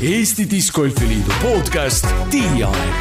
[0.00, 2.94] Eesti Discgolfi Liidu podcast Tiiaeg.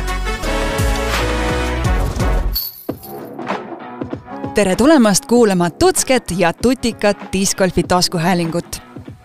[4.53, 8.81] tere tulemast kuulama Tutsket ja Tutikat discgolfi taskuhäälingut.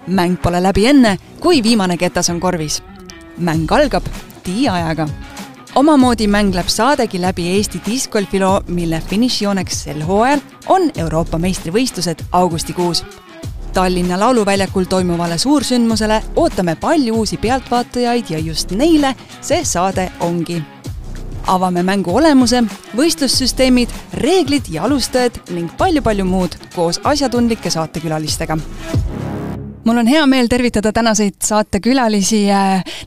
[0.07, 2.83] mäng pole läbi enne, kui viimane ketas on korvis.
[3.39, 4.05] mäng algab
[4.43, 5.09] tiiajaga.
[5.75, 13.05] omamoodi mängleb saadegi läbi Eesti discgolfi loo, mille finišijooneks sel hooajal on Euroopa meistrivõistlused augustikuus
[13.73, 20.63] Tallinna Lauluväljakul toimuvale suursündmusele ootame palju uusi pealtvaatajaid ja just neile see saade ongi.
[21.47, 22.63] avame mängu olemuse,
[22.97, 28.59] võistlussüsteemid, reeglid ja alustajad ning palju-palju muud koos asjatundlike saatekülalistega
[29.85, 32.47] mul on hea meel tervitada tänaseid saatekülalisi.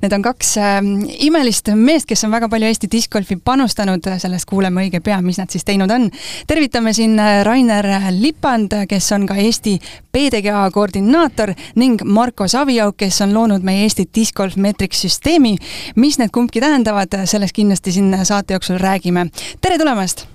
[0.02, 0.86] Need on kaks ähm,
[1.20, 5.52] imelist meest, kes on väga palju Eesti discgolfi panustanud, sellest kuuleme õige pea, mis nad
[5.54, 6.09] siis teinud on.
[6.48, 7.88] tervitame siin äh, Rainer
[8.20, 9.78] Lipand, kes on ka Eesti
[10.12, 15.58] PDGA koordinaator ning Marko Saviauk, kes on loonud meie Eesti discgolf metrics süsteemi.
[15.95, 19.28] mis need kumbki tähendavad, sellest kindlasti siin saate jooksul räägime.
[19.61, 20.26] tere tulemast!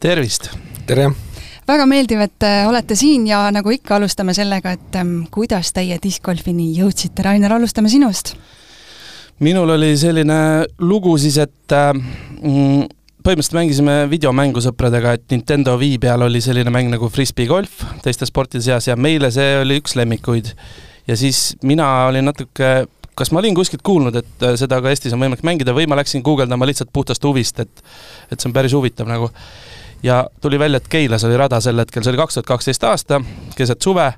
[0.00, 0.50] tervist!
[0.86, 1.10] tere!
[1.66, 5.98] Väga meeldiv, et äh, olete siin ja nagu ikka, alustame sellega, et ähm, kuidas teie
[6.02, 8.36] discgolfini jõudsite, Rainer, alustame sinust.
[9.40, 10.38] minul oli selline
[10.78, 12.86] lugu siis, et äh, mm,
[13.26, 18.28] põhimõtteliselt mängisime videomängu sõpradega, et Nintendo Wii peal oli selline mäng nagu Frisbee golf teiste
[18.28, 20.54] sportide seas ja meile see oli üks lemmikuid.
[21.06, 25.14] ja siis mina olin natuke kas ma olin kuskilt kuulnud, et äh, seda ka Eestis
[25.16, 27.82] on võimalik mängida või ma läksin guugeldama lihtsalt puhtast huvist, et
[28.30, 29.32] et see on päris huvitav nagu
[30.02, 33.20] ja tuli välja, et Keilas oli rada sel hetkel, see oli kaks tuhat kaksteist aasta,
[33.56, 34.12] keset suve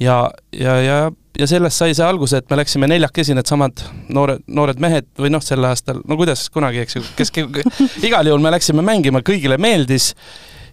[0.00, 0.98] ja, ja, ja,
[1.38, 5.42] ja sellest sai see alguse, et me läksime neljakesi, needsamad noored, noored mehed või noh,
[5.44, 7.32] sel aastal, no kuidas kunagi, eks ju, kes,
[8.08, 10.12] igal juhul me läksime mängima, kõigile meeldis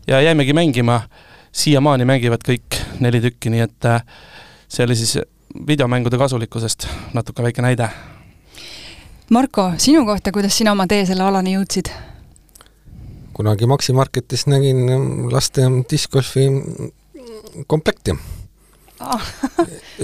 [0.08, 1.02] ja jäimegi mängima.
[1.52, 4.04] siiamaani mängivad kõik neli tükki, nii et äh,
[4.70, 5.17] see oli siis
[5.67, 7.90] videomängude kasulikkusest natuke väike näide.
[9.30, 11.90] Marko, sinu kohta, kuidas sina oma tee selle alani jõudsid?
[13.40, 14.82] Kunagi Maxi Marketis nägin
[15.32, 16.50] laste discgolfi
[17.72, 18.17] komplekti.
[19.00, 19.23] Ah.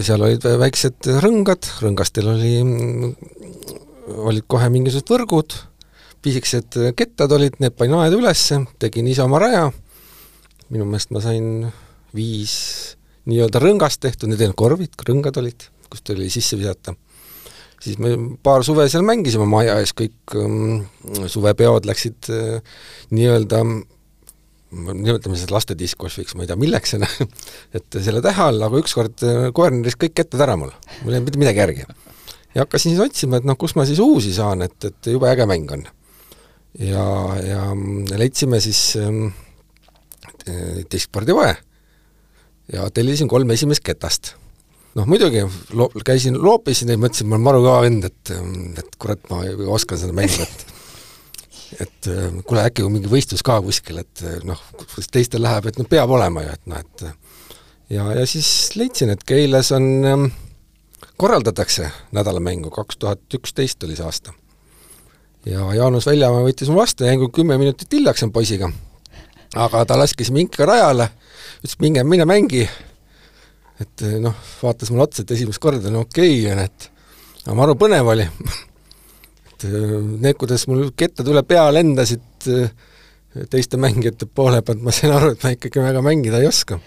[0.08, 2.54] seal olid väiksed rõngad, rõngastel oli,
[4.08, 5.58] olid kohe mingisugused võrgud,
[6.24, 9.66] pisikesed kettad olid, need panin aeda ülesse, tegin ise oma raja,
[10.72, 11.68] minu meelest ma sain
[12.16, 12.56] viis
[13.28, 16.96] nii-öelda rõngast tehtud, need ei olnud korvid, rõngad olid, kust oli sisse visata
[17.84, 18.14] siis me
[18.44, 20.86] paar suve seal mängisime maja ees, kõik um,
[21.32, 22.78] suvepeod läksid uh,
[23.16, 23.64] nii-öelda
[24.76, 27.28] nimetame seda laste discgolfiks, ma ei tea, milleks see
[27.78, 31.18] et selle tähe all, aga ükskord äh, koer näris kõik ketted ära mul, mul ei
[31.20, 31.86] jäänud mitte midagi järgi.
[32.56, 35.48] ja hakkasin siis otsima, et noh, kus ma siis uusi saan, et, et jube äge
[35.50, 35.86] mäng on.
[36.80, 37.06] ja,
[37.46, 37.62] ja
[38.18, 39.30] leidsime siis ähm,
[40.92, 41.54] diskbordi poe
[42.74, 44.34] ja tellisin kolm esimest ketast
[44.96, 45.44] noh muidugi,
[45.76, 48.32] lo-, käisin, loopisin ja mõtlesin, ma olen maru kõva vend, et,
[48.80, 49.44] et kurat, ma
[49.76, 50.72] oskan seda mängu, et
[51.82, 52.08] et
[52.46, 56.12] kuule, äkki on mingi võistlus ka kuskil, et noh, kuidas teistel läheb, et noh, peab
[56.14, 57.06] olema ju, et noh, et
[57.90, 58.48] ja, ja siis
[58.78, 60.26] leidsin, et Keilas on ähm,,
[61.18, 64.34] korraldatakse nädalamängu, kaks tuhat üksteist oli see aasta.
[65.46, 68.72] ja Jaanus Väljamaa võttis mu vastu, jäin kui kümme minutit hiljaks on poisiga.
[69.56, 71.10] aga ta laskis mind ikka rajale,
[71.64, 72.70] ütles minge, mine mängi
[73.84, 76.90] et eh, noh, vaatas mulle otsa, et esimest korda on okei okay,, et
[77.46, 78.28] aga maru põnev oli.
[79.56, 82.70] Et eh, need, kuidas mul kettad üle pea lendasid eh,
[83.52, 86.80] teiste mängijate poole pealt, ma sain aru, et ma ikkagi väga mängida ei oska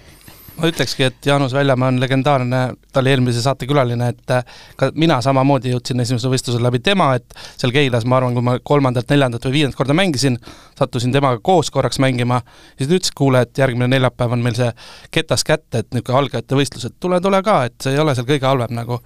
[0.59, 2.61] ma ütlekski, et Jaanus Väljamaa on legendaarne,
[2.93, 7.13] ta oli eelmise saate külaline, et äh, ka mina samamoodi jõudsin esimesele võistlusele läbi tema,
[7.19, 10.39] et seal Keilas, ma arvan, kui ma kolmandat, neljandat või viiendat korda mängisin,
[10.79, 12.41] sattusin temaga koos korraks mängima,
[12.77, 14.71] siis ta ütles, kuule, et järgmine neljapäev on meil see
[15.15, 18.27] ketas kätte, et niisugune algajate võistlus, et tule, tule ka, et see ei ole seal
[18.29, 19.03] kõige halvem nagu.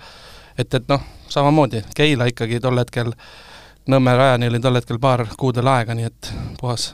[0.58, 1.00] et, et noh,
[1.32, 3.12] samamoodi, Keila ikkagi tol hetkel,
[3.90, 6.28] Nõmme rajani oli tol hetkel paar kuud veel aega, nii et
[6.60, 6.92] puhas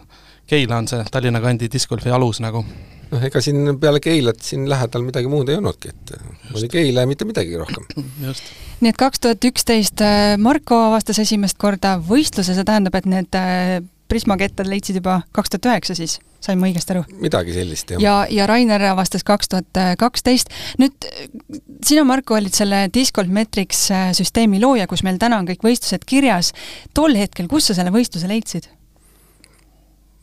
[0.49, 2.63] Keila on see Tallinna kandi discgolfi alus nagu
[3.13, 6.15] noh, ega siin peale Keilat siin lähedal midagi muud ei olnudki, et
[6.55, 7.87] oli Keila ja mitte midagi rohkem.
[8.81, 13.39] nii et kaks tuhat üksteist äh, Marko avastas esimest korda võistluse, see tähendab, et need
[13.39, 13.79] äh,
[14.09, 17.03] Prisma kettad leidsid juba kaks tuhat üheksa siis, sain ma õigesti aru?
[17.21, 18.01] midagi sellist, jah.
[18.01, 20.55] ja, ja Rainer avastas kaks tuhat kaksteist.
[20.81, 21.09] nüüd
[21.85, 26.09] sina, Marko, olid selle Discgolf Metrics äh, süsteemi looja, kus meil täna on kõik võistlused
[26.09, 26.55] kirjas.
[26.97, 28.71] tol hetkel, kus sa selle võistluse leidsid?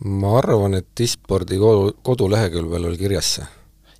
[0.03, 1.59] Ma arvan, et e-spordi
[2.03, 3.45] kodulehekülgel oli kirjas see.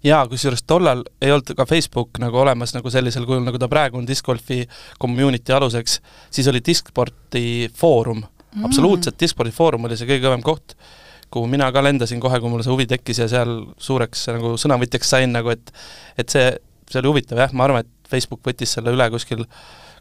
[0.06, 3.98] jaa, kusjuures tollal ei olnud ka Facebook nagu olemas nagu sellisel kujul, nagu ta praegu
[4.02, 4.66] on discgolfi
[5.02, 6.00] community aluseks,
[6.32, 10.76] siis oli Discsporti foorum mm., absoluutselt Discordi foorum oli see kõige kõvem koht,
[11.32, 15.16] kuhu mina ka lendasin kohe, kui mul see huvi tekkis ja seal suureks nagu sõnavõtjaks
[15.16, 15.74] sain nagu, et
[16.20, 16.52] et see,
[16.92, 19.48] see oli huvitav jah, ma arvan, et Facebook võttis selle üle kuskil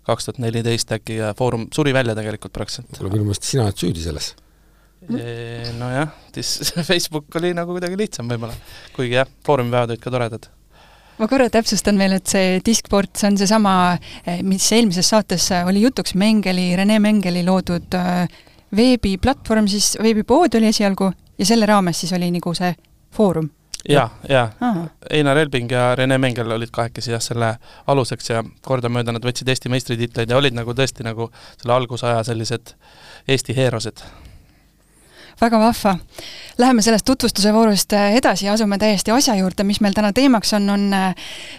[0.05, 2.99] kaks tuhat neliteist äkki ja Foorum suri välja tegelikult praktiliselt.
[2.99, 4.35] kuule, minu meelest sina oled süüdi selles.
[5.79, 6.59] Nojah, dis-,
[6.91, 8.55] Facebook oli nagu kuidagi lihtsam võib-olla,
[8.97, 10.49] kuigi jah, Foorumi päevad olid ka toredad.
[11.15, 13.75] Ma korra täpsustan veel, et see diskport, see on seesama,
[14.43, 17.95] mis eelmises saates oli jutuks, Mengeli, Rene Mengeli loodud
[18.75, 22.73] veebiplatvorm siis, veebipood oli esialgu ja selle raames siis oli nagu see
[23.15, 23.51] foorum.
[23.89, 24.49] Ja, ja
[25.13, 27.51] Einar Elbing ja Rene Mengel olid kahekesi jah, selle
[27.87, 31.29] aluseks ja kordamööda nad võtsid Eesti meistritiitleid ja olid nagu tõesti nagu
[31.61, 32.73] selle algusaja sellised
[33.29, 34.01] Eesti heerosed
[35.41, 35.99] väga vahva.
[36.59, 40.53] Läheme sellest tutvustuse voorust äh, edasi ja asume täiesti asja juurde, mis meil täna teemaks
[40.55, 41.15] on, on äh,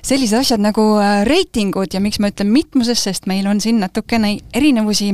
[0.05, 4.37] sellised asjad nagu äh, reitingud ja miks ma ütlen mitmuses, sest meil on siin natukene
[4.55, 5.09] erinevusi,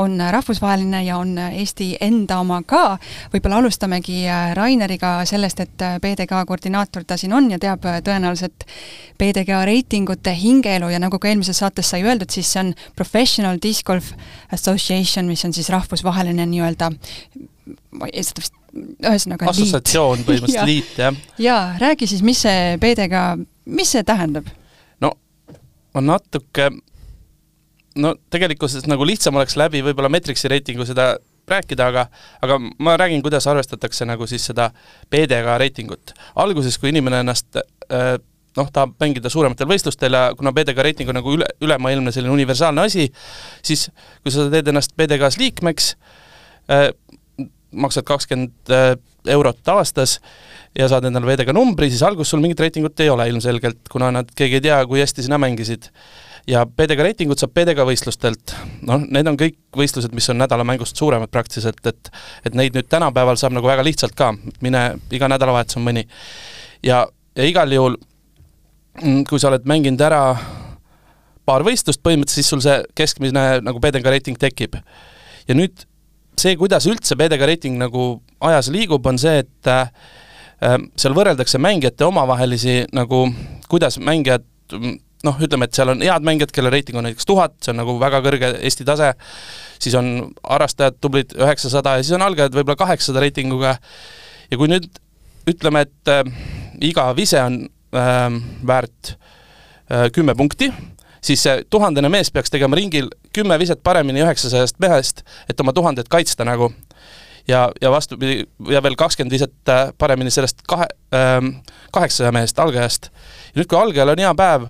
[0.00, 2.96] on rahvusvaheline ja on Eesti enda oma ka.
[3.34, 4.24] võib-olla alustamegi
[4.56, 8.64] Raineriga sellest, et PDK koordinaator ta siin on ja teab tõenäoliselt
[9.18, 13.84] PDK reitingute hingeelu ja nagu ka eelmises saates sai öeldud, siis see on Professional Disc
[13.84, 14.12] Golf
[14.52, 16.90] Association, mis on siis rahvusvaheline nii-öelda
[17.96, 21.22] ma ei, seda vist, ühesõnaga assotsiatsioon, põhimõtteliselt liit, jah.
[21.42, 23.28] jaa, räägi siis, mis see PD-ga,
[23.78, 24.50] mis see tähendab?
[25.02, 25.14] no
[25.96, 26.70] ma natuke,
[27.96, 31.14] no tegelikkuses nagu lihtsam oleks läbi võib-olla Metrixi reitingu seda
[31.46, 32.06] rääkida, aga
[32.42, 34.70] aga ma räägin, kuidas arvestatakse nagu siis seda
[35.10, 36.14] PD-ga reitingut.
[36.34, 38.16] alguses, kui inimene ennast äh,
[38.56, 42.86] noh, tahab mängida suurematel võistlustel ja kuna PDK reiting on nagu üle, ülemaailmne selline universaalne
[42.88, 43.08] asi,
[43.66, 43.88] siis
[44.24, 45.90] kui sa teed ennast PDK-s liikmeks,
[46.72, 46.88] äh,
[47.76, 48.94] maksad kakskümmend äh,
[49.32, 50.18] eurot aastas
[50.78, 54.30] ja saad endale VDK numbri, siis alguses sul mingit reitingut ei ole ilmselgelt, kuna nad,
[54.36, 55.90] keegi ei tea, kui hästi sina mängisid.
[56.46, 58.52] ja PDK reitingut saab PDK võistlustelt,
[58.86, 62.10] noh, need on kõik võistlused, mis on nädalamängust suuremad praktiliselt, et
[62.46, 64.32] et neid nüüd tänapäeval saab nagu väga lihtsalt ka,
[64.62, 66.06] mine iga nädalavahetus on mõni.
[66.82, 67.06] ja,
[67.36, 67.98] ja igal juhul,
[69.02, 70.22] mm, kui sa oled mänginud ära
[71.46, 74.76] paar võistlust põhimõtteliselt, siis sul see keskmine nagu PDK reiting tekib.
[75.48, 75.86] ja nüüd
[76.40, 79.88] see, kuidas üldse PDK reiting nagu ajas liigub, on see, et äh,
[80.96, 83.26] seal võrreldakse mängijate omavahelisi nagu,
[83.70, 84.44] kuidas mängijad
[85.26, 87.96] noh, ütleme, et seal on head mängijad, kelle reiting on näiteks tuhat, see on nagu
[88.00, 89.12] väga kõrge Eesti tase,
[89.82, 93.76] siis on harrastajad tublid üheksasada ja siis on algajad võib-olla kaheksasada reitinguga.
[94.50, 94.88] Ja kui nüüd
[95.50, 96.22] ütleme, et äh,
[96.84, 98.26] iga vise on äh,
[98.66, 100.70] väärt äh, kümme punkti,
[101.26, 106.10] siis see tuhandene mees peaks tegema ringil kümme viset paremini üheksasajast mehest, et oma tuhandet
[106.12, 106.72] kaitsta nagu.
[107.48, 111.60] ja, ja vastupidi, ja veel kakskümmend viset äh, paremini sellest kahe ähm,,
[111.92, 113.10] kaheksasaja mehest, algajast.
[113.54, 114.66] ja nüüd, kui algajal on hea päev,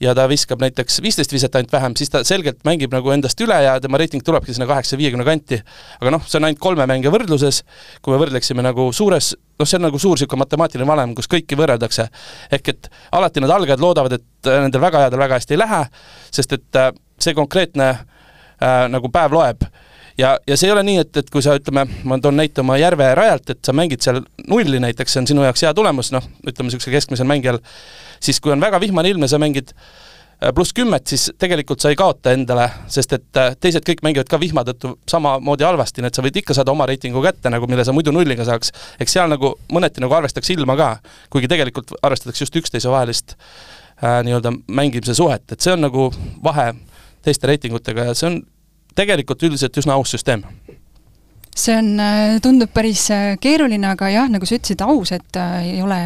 [0.00, 3.56] ja ta viskab näiteks viisteist viset ainult vähem, siis ta selgelt mängib nagu endast üle
[3.64, 5.60] ja tema reiting tulebki sinna kaheksa viiekümne kanti.
[6.00, 7.62] aga noh, see on ainult kolme mängija võrdluses,
[8.04, 11.56] kui me võrdleksime nagu suures, noh, see on nagu suur niisugune matemaatiline valem, kus kõiki
[11.58, 12.08] võrreldakse.
[12.52, 15.82] ehk et alati need algajad loodavad, et nendel väga headel väga hästi ei lähe,
[16.30, 19.64] sest et äh, see konkreetne äh, nagu päev loeb
[20.18, 22.78] ja, ja see ei ole nii, et, et kui sa ütleme, ma toon näite oma
[22.80, 26.24] Järve rajalt, et sa mängid seal nulli näiteks, see on sinu jaoks hea tulemus, noh,
[26.46, 27.60] ütleme niisugusel keskmisel mängijal,
[28.22, 31.92] siis kui on väga vihmane ilm ja sa mängid äh, pluss kümmet, siis tegelikult sa
[31.92, 36.12] ei kaota endale, sest et äh, teised kõik mängivad ka vihma tõttu samamoodi halvasti, nii
[36.12, 38.72] et sa võid ikka saada oma reitingu kätte nagu, mille sa muidu nulliga saaks.
[39.00, 40.90] eks seal nagu mõneti nagu arvestatakse ilma ka,
[41.30, 46.10] kuigi tegelikult arvestatakse just üksteisevahelist äh, nii-öelda mängimise suhet, et see on nagu
[46.44, 46.72] vahe
[47.26, 48.44] teiste reitingutega ja see on
[48.96, 50.44] tegelikult üldiselt üsna aus süsteem
[51.56, 55.70] see on, äh, tundub päris äh, keeruline, aga jah, nagu sa ütlesid, aus, et äh,
[55.72, 55.98] ei ole,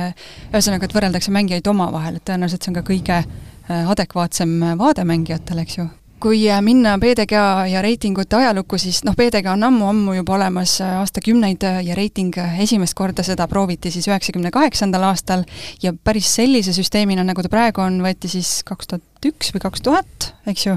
[0.53, 3.23] ühesõnaga, et võrreldakse mängijaid omavahel, et tõenäoliselt see on ka kõige
[3.71, 5.85] adekvaatsem vaade mängijatele, eks ju.
[6.21, 7.39] kui minna PDG
[7.71, 13.23] ja reitingute ajalukku, siis noh, PDG on ammu-ammu juba olemas aastakümneid ja reiting esimest korda
[13.23, 15.47] seda prooviti siis üheksakümne kaheksandal aastal
[15.83, 19.87] ja päris sellise süsteemina, nagu ta praegu on, võeti siis kaks tuhat üks või kaks
[19.87, 20.77] tuhat, eks ju?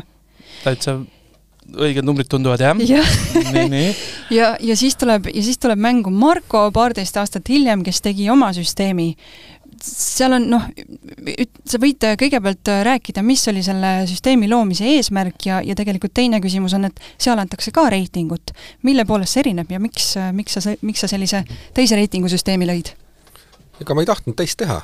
[0.61, 0.99] täitsa
[1.71, 3.01] õiged numbrid tunduvad, jah ja.
[3.53, 3.89] nii, nii.
[4.39, 8.51] ja, ja siis tuleb, ja siis tuleb mängu Marko paarteist aastat hiljem, kes tegi oma
[8.55, 9.13] süsteemi.
[9.83, 10.65] seal on noh,
[11.67, 16.75] sa võid kõigepealt rääkida, mis oli selle süsteemi loomise eesmärk ja, ja tegelikult teine küsimus
[16.77, 18.53] on, et seal antakse ka reitingut.
[18.83, 21.43] mille poolest see erineb ja miks, miks sa, miks sa sellise
[21.73, 22.93] teise reitingusüsteemi lõid?
[23.81, 24.81] ega ma ei tahtnud teist teha,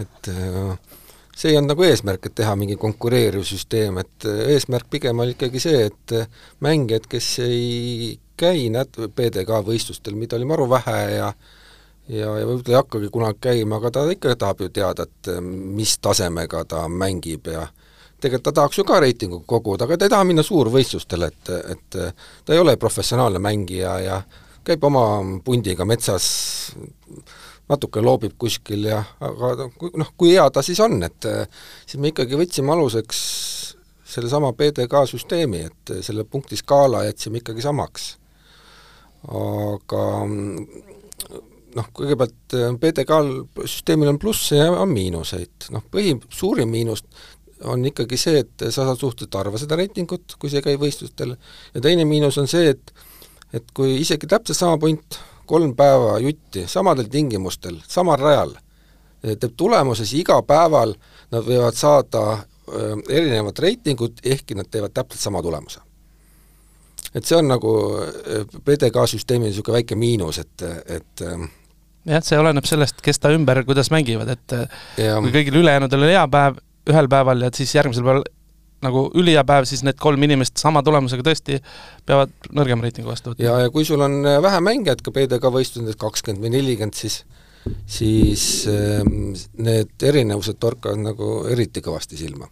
[0.00, 0.74] et äh,
[1.40, 5.36] see ei olnud nagu eesmärk, et teha mingi konkureeriv süsteem, et äh, eesmärk pigem oli
[5.36, 6.28] ikkagi see, et äh,
[6.64, 11.32] mängijad, kes ei käi nät-, PDK võistlustel, mida oli maru vähe ja
[12.10, 15.40] ja, ja võib-olla ei hakkagi kunagi käima, aga ta ikka tahab ju teada, et äh,
[15.40, 17.68] mis tasemega ta mängib ja
[18.20, 22.00] tegelikult ta tahaks ju ka reitingut koguda, aga ta ei taha minna suurvõistlustele, et, et
[22.44, 24.22] ta ei ole professionaalne mängija ja
[24.66, 25.06] käib oma
[25.44, 26.26] pundiga metsas
[27.70, 31.28] natuke loobib kuskil ja aga noh, kui hea ta siis on, et
[31.86, 33.20] siis me ikkagi võtsime aluseks
[34.10, 38.16] sellesama PDK süsteemi, et selle punktiskaala jätsime ikkagi samaks.
[39.30, 40.04] aga
[41.76, 47.04] noh, kõigepealt PDK-l süsteemil on plusse ja on miinuseid, noh põhi, suurim miinus
[47.68, 51.36] on ikkagi see, et sa saad suhteliselt harva seda reitingut, kui sa ei käi võistlustel,
[51.74, 52.94] ja teine miinus on see, et
[53.54, 55.18] et kui isegi täpselt sama punt,
[55.50, 58.54] kolm päeva jutti, samadel tingimustel, samal rajal,
[59.26, 60.94] teeb tulemuse, siis iga päeval
[61.34, 62.24] nad võivad saada
[63.10, 65.80] erinevat reitingut, ehkki nad teevad täpselt sama tulemuse.
[67.14, 67.70] et see on nagu
[68.64, 73.90] PDK süsteemi niisugune väike miinus, et, et jah, see oleneb sellest, kes ta ümber, kuidas
[73.90, 74.54] mängivad, et
[75.00, 78.22] ja, kui kõigil ülejäänudel oli hea päev ühel päeval ja siis järgmisel päeval
[78.84, 81.58] nagu ülihea päev, siis need kolm inimest sama tulemusega tõesti
[82.08, 83.44] peavad nõrgema reitingu vastu võtma.
[83.44, 87.22] ja, ja kui sul on vähe mängijaid ka PDK võistlustes, kakskümmend või nelikümmend, siis
[87.90, 92.48] siis ähm, need erinevused torkavad nagu eriti kõvasti silma.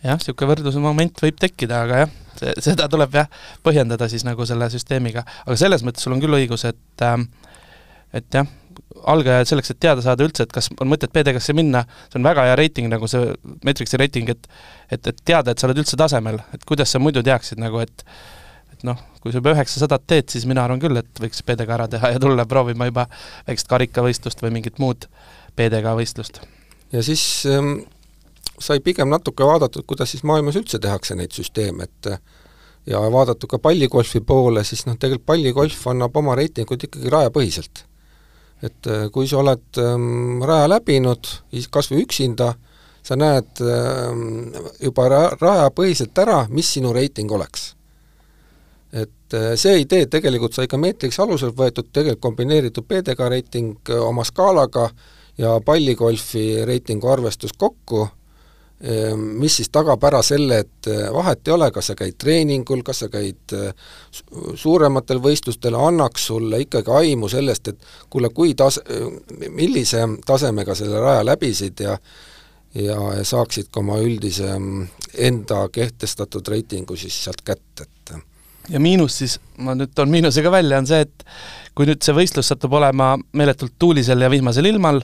[0.00, 2.14] jah, niisugune võrdluse moment võib tekkida, aga jah,
[2.64, 3.28] seda tuleb jah,
[3.66, 5.26] põhjendada siis nagu selle süsteemiga.
[5.44, 7.28] aga selles mõttes sul on küll õigus, et ähm,
[8.16, 8.48] et jah,
[9.08, 12.46] algajad selleks, et teada saada üldse, et kas on mõtet PDK-sse minna, see on väga
[12.48, 13.32] hea reiting, nagu see
[13.66, 14.48] Metrixi reiting, et
[14.90, 18.04] et, et teada, et sa oled üldse tasemel, et kuidas sa muidu teaksid nagu, et
[18.72, 21.86] et noh, kui sa juba üheksasadat teed, siis mina arvan küll, et võiks PDK ära
[21.90, 23.06] teha ja tulla proovima juba
[23.46, 25.06] väikest karikavõistlust või mingit muud
[25.56, 26.40] PDK võistlust.
[26.92, 27.82] ja siis ähm,
[28.58, 32.12] sai pigem natuke vaadatud, kuidas siis maailmas üldse tehakse neid süsteeme, et
[32.90, 37.84] ja vaadatud ka palligolfi poole, siis noh, tegelikult palligolf annab oma reitingut ikkagi rajapõhiselt
[38.62, 41.28] et äh, kui sa oled ähm, raja läbinud,
[41.72, 42.52] kas või üksinda,
[43.02, 44.50] sa näed ähm,
[44.82, 47.74] juba ra-, rajapõhiselt ära, mis sinu reiting oleks.
[48.92, 54.00] et äh, see idee tegelikult sai ka meetriks alusel võetud, tegelikult kombineeritud PDK reiting äh,
[54.02, 54.90] oma skaalaga
[55.38, 58.08] ja palligolfi reitingu arvestus kokku
[59.16, 63.02] mis siis tagab ära selle, et eh, vahet ei ole, kas sa käid treeningul, kas
[63.04, 63.74] sa käid eh,
[64.56, 68.80] suurematel võistlustel, annaks sulle ikkagi aimu sellest, et kuule, kui tas-,
[69.50, 71.98] millise tasemega selle raja läbisid ja
[72.74, 74.84] ja, ja saaksid ka oma üldise mm,
[75.28, 77.96] enda kehtestatud reitingu siis sealt kätte, et.
[78.70, 81.24] Ja miinus siis, ma nüüd toon miinuse ka välja, on see, et
[81.74, 85.00] kui nüüd see võistlus satub olema meeletult tuulisel ja vihmasel ilmal,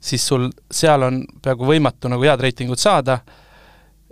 [0.00, 3.18] siis sul seal on peaaegu võimatu nagu head reitingut saada,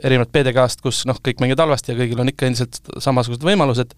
[0.03, 3.95] erinevalt PDK-st, kus noh, kõik mängivad halvasti ja kõigil on ikka endiselt samasugused võimalused,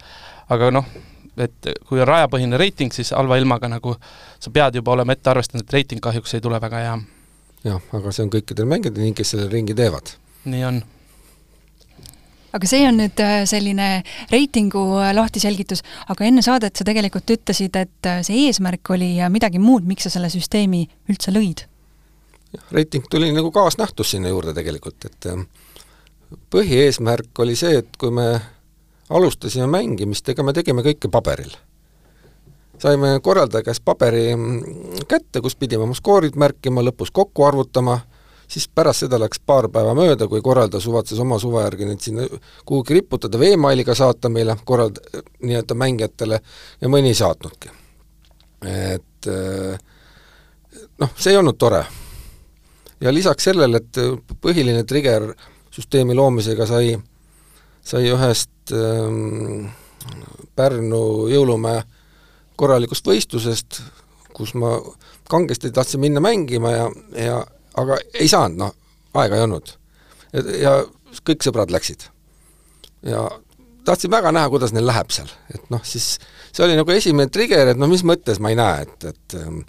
[0.54, 0.90] aga noh,
[1.38, 3.96] et kui on rajapõhine reiting, siis halva ilmaga nagu
[4.38, 6.98] sa pead juba olema ette arvestanud, et reiting kahjuks ei tule väga hea.
[7.66, 10.14] jah, aga see on kõikidel mängijadel nii, kes selle ringi teevad.
[10.44, 10.82] nii on
[12.54, 13.88] aga see on nüüd äh, selline
[14.32, 19.60] reitingu äh, lahtiselgitus, aga enne saadet sa tegelikult ütlesid, et äh, see eesmärk oli midagi
[19.62, 21.66] muud, miks sa selle süsteemi üldse lõid
[22.70, 25.46] reiting tuli nagu kaasnähtus sinna juurde tegelikult, et ähm,
[26.50, 28.28] põhieesmärk oli see, et kui me
[29.10, 31.56] alustasime mängimist, ega me tegime kõike paberil.
[32.78, 37.98] saime korraldaja käest paberi mm, kätte, kus pidime oma skoorid märkima, lõpus kokku arvutama,
[38.48, 42.26] siis pärast seda läks paar päeva mööda, kui korraldaja suvatses oma suve järgi neid sinna
[42.64, 45.02] kuhugi riputada, veemailiga saata meile korrald-,
[45.42, 46.40] nii-öelda mängijatele
[46.80, 47.70] ja mõni ei saatnudki.
[48.62, 49.78] et äh,
[50.98, 51.84] noh, see ei olnud tore
[53.00, 54.00] ja lisaks sellele, et
[54.42, 55.30] põhiline trigger
[55.74, 56.96] süsteemi loomisega sai,
[57.84, 59.68] sai ühest ähm,
[60.58, 61.82] Pärnu jõulumäe
[62.58, 63.82] korralikust võistlusest,
[64.34, 64.72] kus ma
[65.30, 67.36] kangesti tahtsin minna mängima ja, ja
[67.78, 68.72] aga ei saanud, noh,
[69.18, 69.74] aega ei olnud.
[70.58, 70.72] ja
[71.24, 72.08] kõik sõbrad läksid.
[73.06, 73.28] ja
[73.84, 76.16] tahtsin väga näha, kuidas neil läheb seal, et noh, siis
[76.52, 79.62] see oli nagu esimene trigger, et no mis mõttes ma ei näe, et, et ähm,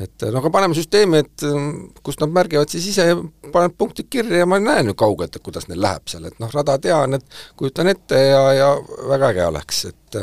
[0.00, 1.70] et no aga paneme süsteemi, et ähm,
[2.04, 3.16] kus nad märgivad siis ise ja
[3.52, 6.52] panevad punktid kirja ja ma näen ju kaugelt, et kuidas neil läheb seal, et noh,
[6.54, 8.70] rada tean, et kujutan ette ja, ja
[9.10, 10.20] väga äge oleks, et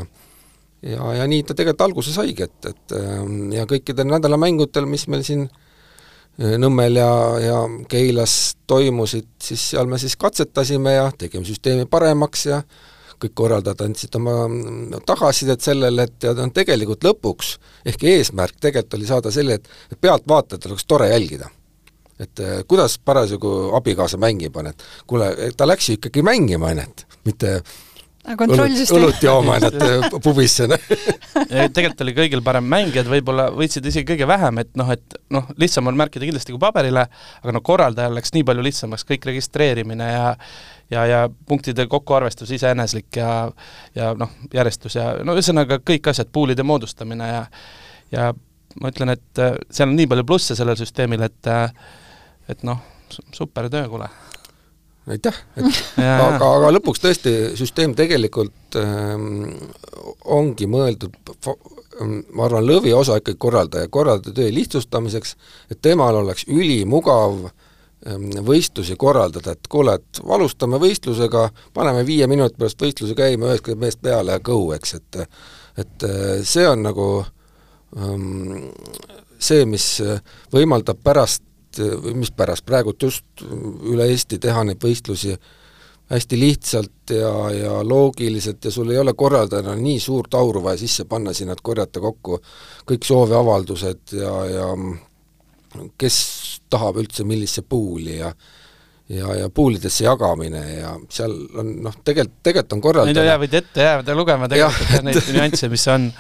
[0.90, 5.26] ja, ja nii ta tegelikult alguse saigi, et, et ähm, ja kõikidel nädalamängudel, mis meil
[5.28, 5.66] siin äh,
[6.40, 7.12] Nõmmel ja,
[7.44, 7.56] ja
[7.92, 12.62] Keilas toimusid, siis seal me siis katsetasime ja tegime süsteemi paremaks ja
[13.20, 14.36] kõik korraldajad andsid oma
[15.08, 17.56] tagasisidet sellele, et ja noh, tegelikult lõpuks
[17.90, 21.50] ehk eesmärk tegelikult oli saada selle, et, et pealtvaatajatel oleks tore jälgida.
[22.20, 26.80] et eh, kuidas parasjagu abikaasa mängib, on, et kuule, ta läks ju ikkagi mängima, on,
[26.84, 27.62] et mitte
[28.36, 34.60] õlut, õlut jooma ennast pubisse tegelikult oli kõigil parem, mängijad võib-olla võitsid isegi kõige vähem,
[34.64, 37.06] et noh, et noh, lihtsam on märkida kindlasti kui paberile,
[37.42, 40.28] aga no korraldajal läks nii palju lihtsamaks kõik registreerimine ja
[40.92, 43.52] ja, ja punktide kokkuarvestus iseeneslik ja
[43.96, 47.44] ja noh, järjestus ja no ühesõnaga kõik asjad, poolide moodustamine ja
[48.12, 48.32] ja
[48.82, 51.70] ma ütlen, et äh, seal on nii palju plusse sellel süsteemil, et äh,
[52.50, 52.82] et noh,
[53.34, 54.10] super töö, kuule.
[55.10, 55.66] aitäh, et
[56.06, 59.46] aga, aga lõpuks tõesti, süsteem tegelikult ähm,
[60.26, 61.18] ongi mõeldud
[62.34, 65.36] ma arvan, lõviosa ikkagi korraldaja, korraldaja töö lihtsustamiseks,
[65.74, 67.58] et temal oleks ülimugav ähm,
[68.46, 74.02] võistlusi korraldada, et kuule, et alustame võistlusega, paneme viie minuti pärast võistluse käima, ühest meest
[74.02, 75.24] peale ja go, eks, et
[75.80, 77.06] et äh, see on nagu
[77.96, 78.72] um,
[79.40, 79.86] see, mis
[80.52, 81.44] võimaldab pärast,
[82.16, 85.36] mis pärast, praegult just üle Eesti teha neid võistlusi
[86.10, 91.06] hästi lihtsalt ja, ja loogiliselt ja sul ei ole korraldajana nii suurt auru vaja sisse
[91.06, 92.40] panna sinna, et korjata kokku
[92.90, 94.72] kõik sooviavaldused ja, ja
[96.00, 96.18] kes
[96.70, 98.34] tahab üldse millisse puuli ja
[99.10, 103.88] ja, ja puulidesse jagamine ja seal on noh, tegelikult, tegelikult on korraldaja Neid võid ette
[103.88, 105.08] jääda lugema tegelikult ja, et...
[105.08, 106.12] neid nüansse, mis on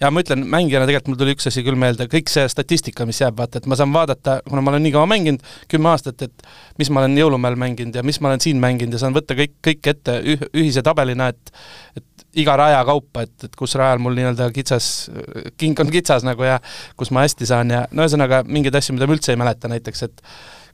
[0.00, 3.20] ja ma ütlen, mängijana tegelikult mul tuli üks asi küll meelde, kõik see statistika, mis
[3.22, 6.50] jääb, vaata, et ma saan vaadata, kuna ma olen nii kaua mänginud, kümme aastat, et
[6.80, 9.56] mis ma olen jõulumäel mänginud ja mis ma olen siin mänginud ja saan võtta kõik,
[9.64, 11.54] kõik ette üh, ühise tabelina, et
[11.96, 15.08] et iga raja kaupa, et, et kus rajal mul nii-öelda kitsas,
[15.56, 16.58] king on kitsas nagu ja
[17.00, 20.04] kus ma hästi saan ja no ühesõnaga, mingeid asju, mida ma üldse ei mäleta, näiteks
[20.04, 20.20] et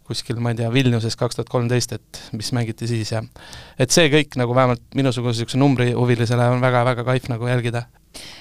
[0.08, 3.22] kuskil, ma ei tea, Vilniuses kaks tuhat kolmteist, et mis mängiti siis ja
[3.78, 7.86] et see kõik nagu vähemalt minusuguse niisuguse numbrihuvilisele on väga-väga kaif nagu jälgida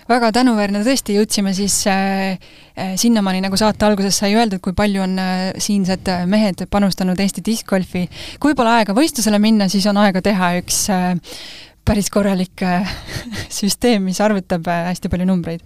[0.09, 2.37] väga tänuväärne, tõesti jõudsime siis äh,
[2.75, 7.19] äh, sinnamaani, nagu saate alguses sai öeldud, kui palju on äh, siinsed äh, mehed panustanud
[7.19, 8.07] Eesti discgolfi.
[8.39, 11.13] kui pole aega võistlusele minna, siis on aega teha üks äh,
[11.85, 12.89] päris korralik äh,
[13.59, 15.61] süsteem, mis arvutab äh, hästi palju numbreid.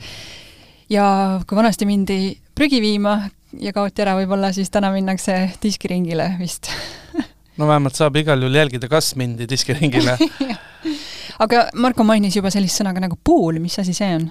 [0.90, 1.06] ja
[1.48, 3.18] kui vanasti mindi prügi viima
[3.60, 6.70] ja kaoti ära võib-olla, siis täna minnakse diskiringile vist
[7.58, 10.18] no vähemalt saab igal juhul jälgida, kas mindi diskiringile
[11.44, 14.30] aga Marko mainis juba sellist sõna ka nagu pool, mis asi see on?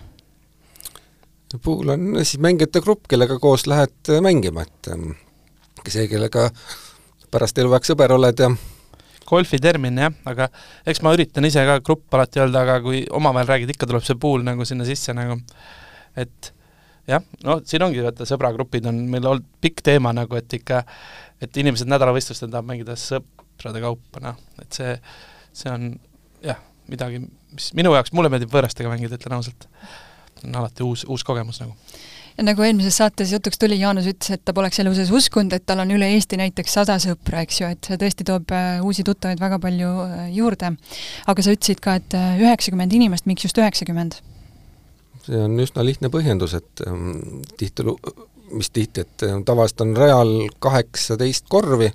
[1.63, 5.13] pool on siis mängijate grupp, kellega koos lähed äh, mängima, et ähm,
[5.87, 6.49] see, kellega
[7.31, 8.49] pärast eluaeg sõber oled ja
[9.29, 10.49] golfi termin jah, aga
[10.87, 14.19] eks ma üritan ise ka grupp alati öelda, aga kui omavahel räägid, ikka tuleb see
[14.21, 15.39] pool nagu sinna sisse nagu,
[16.21, 16.51] et
[17.11, 20.83] jah, no siin ongi, vaata, sõbragrupid on meil olnud pikk teema nagu, et ikka,
[21.43, 24.97] et inimesed nädalavõistlustel tahavad mängida sõprade kaupa, noh, et see,
[25.57, 25.95] see on
[26.91, 27.23] midagi,
[27.55, 29.69] mis minu jaoks, mulle meeldib võõrastega mängida, ütlen ausalt.
[30.45, 31.73] on alati uus, uus kogemus nagu.
[32.37, 35.67] ja nagu eelmises saates jutuks tuli, Jaanus ütles, et ta poleks elu sees uskunud, et
[35.67, 39.07] tal on üle Eesti näiteks sada sõpra, eks ju, et see tõesti toob äh, uusi
[39.07, 40.75] tuttavaid väga palju äh, juurde.
[41.27, 44.21] aga sa ütlesid ka, et äh, üheksakümmend inimest, miks just üheksakümmend?
[45.25, 47.97] see on üsna lihtne põhjendus, et ähm, tihtilu-,
[48.53, 51.89] mis tihti, et tavaliselt on rajal kaheksateist korvi,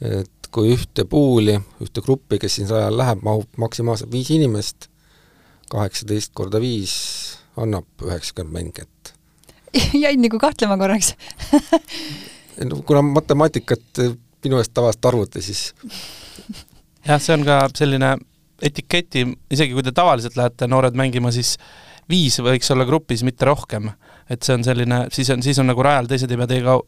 [0.00, 4.88] et kui ühte puuli, ühte gruppi, kes siin rajal läheb, mahub maksimaalselt viis inimest,
[5.72, 6.94] kaheksateist korda viis
[7.58, 9.14] annab üheksakümmend mängijat.
[10.04, 11.14] jäid nagu kahtlema korraks
[12.68, 14.04] no kuna matemaatikat
[14.44, 15.72] minu eest tavaliselt arvuti, siis
[17.08, 18.14] jah, see on ka selline
[18.64, 21.56] etiketi, isegi kui te tavaliselt lähete noored mängima, siis
[22.10, 23.90] viis võiks olla grupis, mitte rohkem.
[24.30, 26.78] et see on selline, siis on, siis on nagu rajal, teised ei pea teiega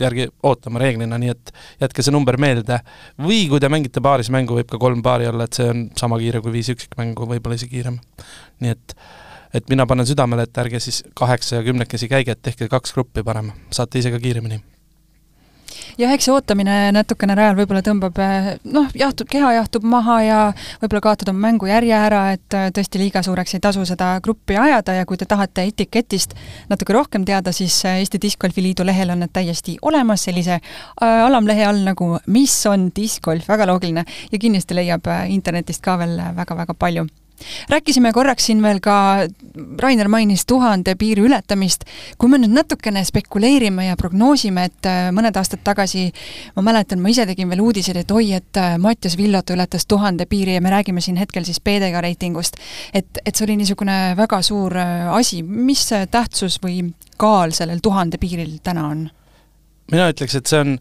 [0.00, 2.80] järgi ootama reeglina, nii et jätke see number meelde.
[3.22, 6.18] või kui te mängite paaris mängu, võib ka kolm paari olla, et see on sama
[6.18, 8.00] kiire kui viis üksikmängu, võib-olla isegi kiirem.
[8.60, 8.96] nii et
[9.54, 13.22] et mina panen südamele, et ärge siis kaheksa ja kümnekesi käige, et tehke kaks gruppi
[13.24, 14.60] parem, saate ise ka kiiremini
[15.98, 20.38] jah, eks see ootamine natukene rajal võib-olla tõmbab eh, noh, jahtub, keha jahtub maha ja
[20.82, 24.96] võib-olla kaotad oma mängujärje ära, et eh, tõesti liiga suureks ei tasu seda gruppi ajada
[24.98, 26.36] ja kui te tahate etiketist
[26.70, 30.60] natuke rohkem teada, siis eh, Eesti Discgolfi Liidu lehel on need täiesti olemas sellise
[31.00, 36.74] alamlehe all nagu Mis on discgolf, väga loogiline ja kindlasti leiab internetist ka veel väga-väga
[36.78, 37.06] palju
[37.70, 39.26] rääkisime korraks siin veel ka,
[39.80, 41.84] Rainer mainis tuhande piiri ületamist,
[42.18, 46.08] kui me nüüd natukene spekuleerime ja prognoosime, et äh, mõned aastad tagasi
[46.56, 50.26] ma mäletan, ma ise tegin veel uudiseid, et oi, et äh, Mattias Villot ületas tuhande
[50.30, 52.60] piiri ja me räägime siin hetkel siis PDK reitingust,
[52.94, 56.82] et, et see oli niisugune väga suur äh, asi, mis tähtsus või
[57.16, 59.08] kaal sellel tuhande piiril täna on?
[59.92, 60.78] mina ütleks, et see on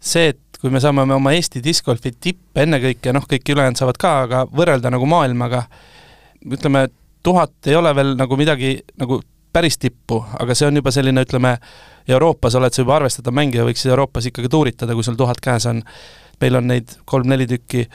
[0.00, 4.14] see, et kui me saame oma Eesti discgolfi tippe ennekõike, noh, kõik ülejäänud saavad ka,
[4.26, 5.64] aga võrrelda nagu maailmaga,
[6.54, 6.88] ütleme,
[7.22, 9.20] tuhat ei ole veel nagu midagi nagu
[9.52, 11.56] päris tippu, aga see on juba selline, ütleme,
[12.08, 15.82] Euroopas oled sa juba arvestatav mängija, võiksid Euroopas ikkagi tuuritada, kui sul tuhat käes on.
[16.40, 17.88] meil on neid kolm-neli tükki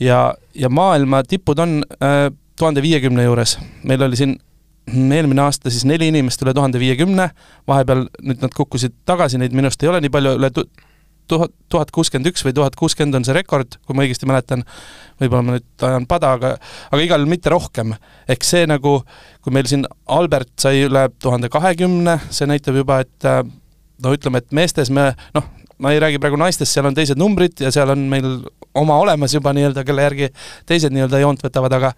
[0.00, 3.58] ja, ja maailma tipud on äh, tuhande viiekümne juures.
[3.84, 4.38] meil oli siin
[4.88, 7.30] eelmine aasta siis neli inimest üle tuhande viiekümne,
[7.68, 10.50] vahepeal nüüd nad kukkusid tagasi, neid minu arust ei ole nii palju, üle
[11.30, 14.64] tuhat, tuhat kuuskümmend üks või tuhat kuuskümmend on see rekord, kui ma õigesti mäletan,
[15.22, 16.54] võib-olla ma nüüd ajan pada, aga
[16.90, 17.94] aga igal juhul mitte rohkem.
[18.28, 19.00] ehk see nagu,
[19.42, 23.28] kui meil siin Albert sai üle tuhande kahekümne, see näitab juba, et
[24.02, 27.60] no ütleme, et meestes me noh, ma ei räägi praegu naistest, seal on teised numbrid
[27.60, 28.28] ja seal on meil
[28.74, 30.28] oma olemas juba nii-öelda, kelle järgi
[30.66, 31.92] teised nii-öelda joont võtavad, aga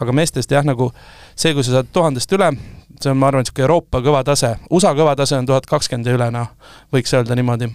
[0.00, 0.90] aga meestest jah, nagu
[1.34, 2.52] see, kui sa saad tuhandest üle,
[3.00, 4.54] see on, ma arvan, niisugune Euroopa kõva tase.
[4.70, 6.50] USA kõva tase on tuhat kakskümmend ja üle, noh,
[6.94, 7.70] võiks öelda niimoodi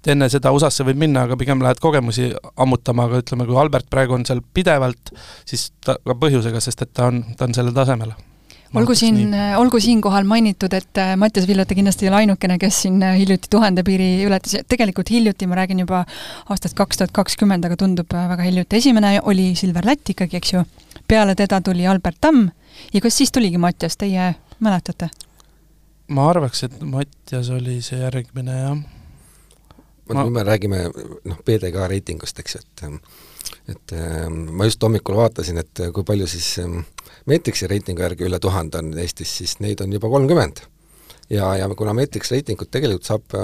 [0.00, 3.90] et enne seda USA-sse võid minna, aga pigem lähed kogemusi ammutama, aga ütleme, kui Albert
[3.92, 5.12] praegu on seal pidevalt,
[5.48, 8.14] siis ta ka põhjusega, sest et ta on, ta on sellel tasemel.
[8.80, 13.00] Olgu siin, olgu siinkohal mainitud, et äh, Mattias Villute kindlasti ei ole ainukene, kes siin
[13.02, 16.04] äh, hiljuti tuhande piiri ületas, tegelikult hiljuti, ma räägin juba
[16.54, 20.54] aastast kaks tuhat kakskümmend, aga tundub äh, väga hiljuti, esimene oli Silver Lätt ikkagi, eks
[20.54, 20.62] ju,
[21.10, 22.46] peale teda tuli Albert Tamm.
[22.94, 25.10] Ja kas siis tuligi Mattias, teie mäletate?
[26.10, 28.78] ma arvaks, et Mattias oli see järgmine, jah
[30.10, 33.00] vot kui me räägime noh, PDK reitingust, eks ju, et
[33.70, 33.94] et
[34.30, 36.58] ma just hommikul vaatasin, et kui palju siis
[37.30, 40.62] Meetriksi reitingu järgi üle tuhande on Eestis, siis neid on juba kolmkümmend.
[41.30, 43.36] ja, ja kuna Meetrix reitingut tegelikult saab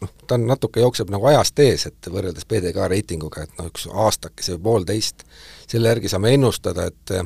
[0.00, 3.88] noh, ta on natuke, jookseb nagu ajast ees, et võrreldes PDK reitinguga, et noh, üks
[3.92, 5.24] aastakese või poolteist,
[5.68, 7.16] selle järgi saame ennustada, et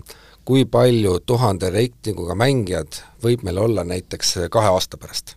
[0.45, 5.37] kui palju tuhande reitinguga mängijad võib meil olla näiteks kahe aasta pärast.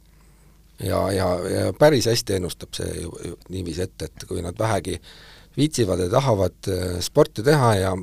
[0.84, 5.00] Ja, ja, ja päris hästi ennustab see ju, ju niiviisi ette, et kui nad vähegi
[5.58, 7.94] viitsivad ja tahavad äh, sporti teha ja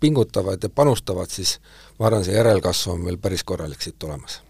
[0.00, 1.58] pingutavad ja panustavad, siis
[1.98, 4.40] ma arvan, see järelkasv on meil päris korralik siit tulemas.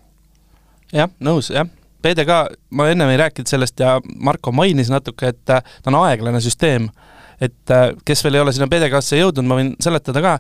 [0.92, 1.68] jah, nõus, jah.
[2.00, 6.88] PDK, ma ennem ei rääkinud sellest ja Marko mainis natuke, et ta on aeglane süsteem,
[7.40, 10.38] et äh, kes veel ei ole sinna PDK-sse jõudnud, ma võin seletada ka,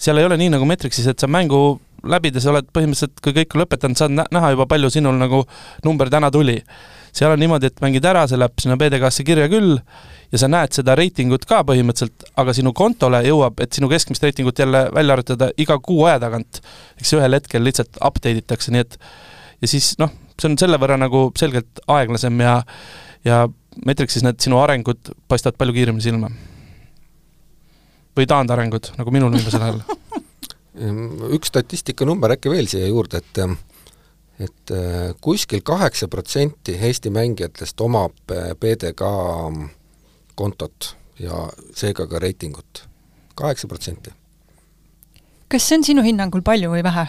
[0.00, 3.62] seal ei ole nii nagu Metrixis, et sa mängu läbides oled põhimõtteliselt, kui kõik on
[3.64, 5.44] lõpetanud, saad näha juba, palju sinul nagu
[5.86, 6.62] number täna tuli.
[7.12, 9.74] seal on niimoodi, et mängid ära, see läheb sinna PDK-sse kirja küll
[10.32, 14.58] ja sa näed seda reitingut ka põhimõtteliselt, aga sinu kontole jõuab, et sinu keskmist reitingut
[14.58, 16.62] jälle välja arvutada iga kuu aja tagant,
[17.00, 18.96] eks ühel hetkel lihtsalt update itakse, nii et
[19.60, 22.62] ja siis noh, see on selle võrra nagu selgelt aeglasem ja
[23.24, 23.44] ja
[23.86, 26.30] Metrixis need sinu arengud paistavad palju kiiremini silma.
[28.16, 29.78] või taandarengud, nagu minul viimasel ajal
[30.72, 33.42] üks statistikanumber äkki veel siia juurde, et
[34.40, 39.02] et äh, kuskil kaheksa protsenti Eesti mängijatest omab äh, PDK
[40.34, 42.88] kontot ja seega ka reitingut.
[43.34, 44.10] kaheksa protsenti.
[45.48, 47.06] kas see on sinu hinnangul palju või vähe?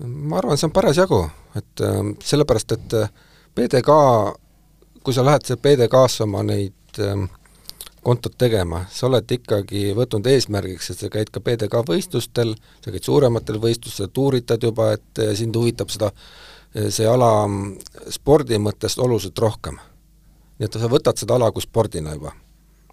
[0.00, 1.20] ma arvan, see on parasjagu,
[1.56, 1.82] et
[2.24, 3.10] sellepärast, et äh,
[3.54, 3.96] PDK,
[5.04, 7.28] kui sa lähed PDK-sse oma neid äh,
[8.02, 13.04] kontot tegema, sa oled ikkagi võtnud eesmärgiks, et sa käid ka PDK võistlustel, sa käid
[13.04, 16.12] suurematel võistlustel, tuuritad juba, et äh, sind huvitab seda,
[16.74, 19.80] äh, see ala mm, spordi mõttest oluliselt rohkem
[20.60, 22.34] nii et sa võtad seda ala kui spordina juba.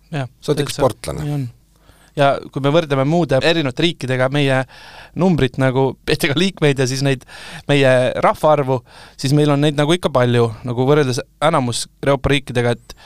[0.10, 1.38] sa oled ikka sportlane.
[2.16, 4.64] ja kui me võrdleme muude erinevate riikidega meie
[5.20, 7.28] numbrit nagu PTK liikmeid ja siis neid
[7.68, 7.94] meie
[8.24, 8.80] rahvaarvu,
[9.20, 12.98] siis meil on neid nagu ikka palju, nagu võrreldes enamus Euroopa riikidega, et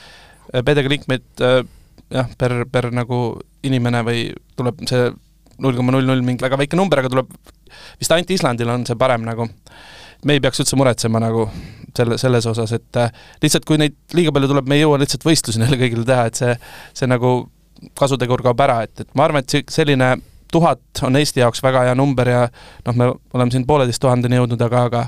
[0.61, 1.45] PTK liikmeid
[2.12, 3.21] jah, per, per nagu
[3.67, 4.26] inimene või
[4.58, 5.10] tuleb see
[5.62, 7.32] null koma null null mingi väga väike number, aga tuleb
[8.00, 9.47] vist ainult Islandil on see parem nagu.
[10.26, 11.47] Me ei peaks üldse muretsema nagu
[11.97, 15.26] selle, selles osas, et äh, lihtsalt kui neid liiga palju tuleb, me ei jõua lihtsalt
[15.26, 16.54] võistlusi neile kõigile teha, et see,
[16.97, 17.34] see nagu
[17.97, 20.13] kasutegur kaob ära, et, et ma arvan, et selline
[20.52, 22.41] tuhat on Eesti jaoks väga hea number ja
[22.86, 25.04] noh, me oleme siin pooleteist tuhandeni jõudnud, aga, aga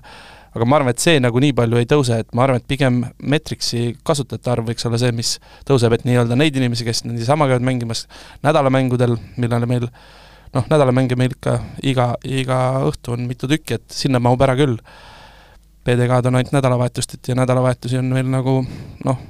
[0.54, 3.02] aga ma arvan, et see nagu nii palju ei tõuse, et ma arvan, et pigem
[3.20, 5.36] Metrixi kasutajate arv võiks olla see, mis
[5.68, 8.06] tõuseb, et nii-öelda neid inimesi, kes niisama käivad mängimas
[8.46, 9.89] nädalamängudel, millele meil
[10.54, 14.78] noh, nädalamänge meil ikka iga, iga õhtu on mitu tükki, et sinna mahub ära küll.
[15.84, 18.62] PDK-d on ainult nädalavahetusteti ja nädalavahetusi on meil nagu
[19.04, 19.24] noh,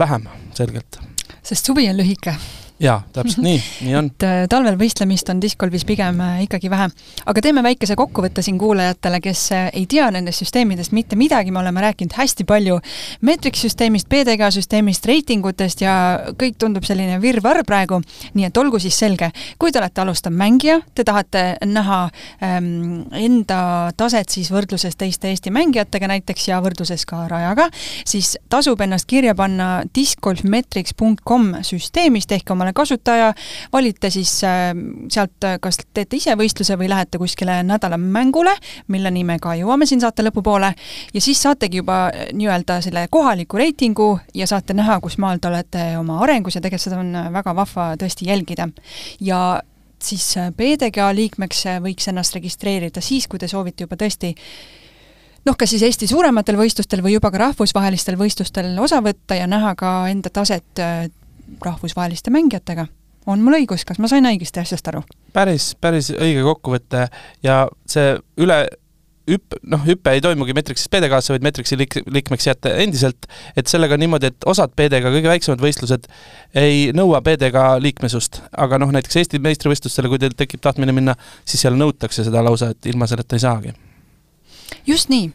[0.00, 1.00] vähem selgelt.
[1.44, 2.38] sest suvi on lühike
[2.82, 4.08] jaa, täpselt nii, nii on.
[4.10, 6.88] et äh, talvel võistlemist on discgolfis pigem äh, ikkagi vähe.
[7.30, 11.62] aga teeme väikese kokkuvõtte siin kuulajatele, kes äh, ei tea nendest süsteemidest mitte midagi, me
[11.62, 12.80] oleme rääkinud hästi palju
[13.22, 15.94] Metrix süsteemist, PDK süsteemist, reitingutest ja
[16.40, 18.00] kõik tundub selline virvarr praegu,
[18.34, 22.00] nii et olgu siis selge, kui te olete alustav mängija, te tahate näha
[22.42, 27.68] ähm, enda taset siis võrdluses teiste Eesti mängijatega näiteks ja võrdluses ka Rajaga,
[28.02, 33.34] siis tasub ennast kirja panna discgolfmetrics.com süsteemist ehk oma omale kasutaja,
[33.72, 34.72] valite siis äh,
[35.08, 38.54] sealt, äh, kas teete ise võistluse või lähete kuskile nädalamängule,
[38.88, 40.72] milleni me ka jõuame siin saate lõpupoole,
[41.14, 45.48] ja siis saategi juba äh, nii-öelda selle kohaliku reitingu ja saate näha, kus maal te
[45.48, 48.68] olete oma arengus ja tegelikult seda on väga vahva tõesti jälgida.
[49.20, 49.60] ja
[50.02, 54.34] siis PDGA liikmeks võiks ennast registreerida siis, kui te soovite juba tõesti
[55.46, 59.74] noh, kas siis Eesti suurematel võistlustel või juba ka rahvusvahelistel võistlustel osa võtta ja näha
[59.78, 60.84] ka enda taset
[61.64, 62.86] rahvusvaheliste mängijatega.
[63.26, 65.02] on mul õigus, kas ma sain õigesti asjast aru?
[65.32, 67.08] päris, päris õige kokkuvõte
[67.42, 68.64] ja see üle
[69.30, 73.96] hüpp, noh, hüpe ei toimugi Metrixist PD-kaasse, vaid Metrixi lik-, liikmeks jääte endiselt, et sellega
[73.96, 76.08] on niimoodi, et osad PD-ga kõige väiksemad võistlused
[76.60, 81.16] ei nõua PD-ga liikmesust, aga noh, näiteks Eesti meistrivõistlustele, kui teil tekib tahtmine minna,
[81.48, 83.74] siis seal nõutakse seda lausa, et ilma selleta ei saagi.
[84.86, 85.30] just nii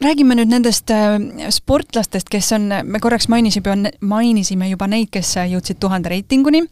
[0.00, 1.16] räägime nüüd nendest äh,
[1.50, 6.62] sportlastest, kes on, me korraks mainisime, mainisime juba neid, kes jõudsid tuhande reitinguni,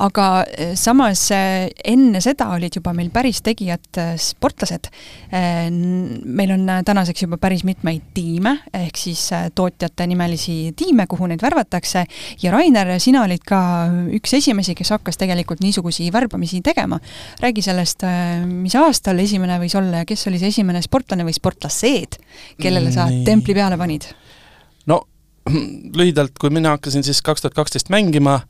[0.00, 4.88] aga äh, samas äh, enne seda olid juba meil päris tegijad sportlased.
[5.30, 9.22] meil on tänaseks juba päris mitmeid tiime, ehk siis
[9.54, 12.04] tootjate nimelisi tiime, kuhu neid värvatakse,
[12.42, 13.60] ja Rainer, sina olid ka
[14.16, 16.98] üks esimesi, kes hakkas tegelikult niisugusi värbamisi tegema.
[17.40, 18.04] räägi sellest,
[18.46, 22.18] mis aastal esimene võis olla ja kes oli see esimene sportlane või sportlased,
[22.70, 23.24] kellele sa Nii.
[23.26, 24.06] templi peale panid?
[24.86, 25.02] no
[25.98, 28.40] lühidalt, kui mina hakkasin siis kaks tuhat kaksteist mängima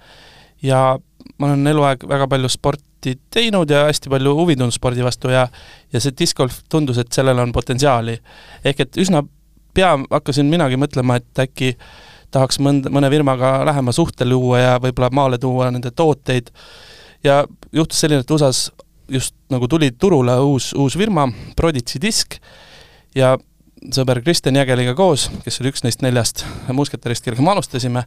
[0.63, 0.99] ja
[1.39, 5.47] ma olen eluaeg väga palju sporti teinud ja hästi palju huvi tundnud spordi vastu ja
[5.93, 8.19] ja see discgolf tundus, et sellel on potentsiaali.
[8.65, 9.25] ehk et üsna
[9.75, 11.77] pea hakkasin minagi mõtlema, et äkki
[12.31, 16.51] tahaks mõnd-, mõne firmaga lähema suhte luua ja võib-olla maale tuua nende tooteid
[17.25, 18.71] ja juhtus selline, et USA-s
[19.11, 22.37] just nagu tuli turule uus, uus firma, Prodigy Disk,
[23.15, 23.37] ja
[23.89, 26.45] sõber Kristjan Jägeliga koos, kes oli üks neist neljast
[26.77, 28.05] musketärist, kellega me alustasime,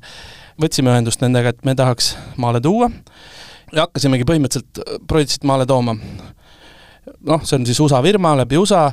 [0.61, 2.89] võtsime ühendust nendega, et me tahaks maale tuua
[3.73, 5.95] ja hakkasimegi põhimõtteliselt Projectit maale tooma.
[7.25, 8.91] noh, see on siis USA firma läbi USA,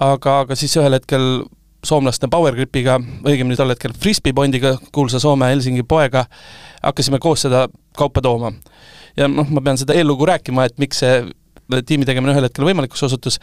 [0.00, 1.44] aga, aga siis ühel hetkel
[1.84, 6.24] soomlaste Power Gripiga, õigemini tol hetkel Frisbee Bondiga, kuulsa Soome Helsingi poega,
[6.82, 7.66] hakkasime koos seda
[7.96, 8.52] kaupa tooma.
[9.16, 11.20] ja noh, ma pean seda eellugu rääkima, et miks see
[11.84, 13.36] tiimi tegemine ühel hetkel võimalikuks osutus,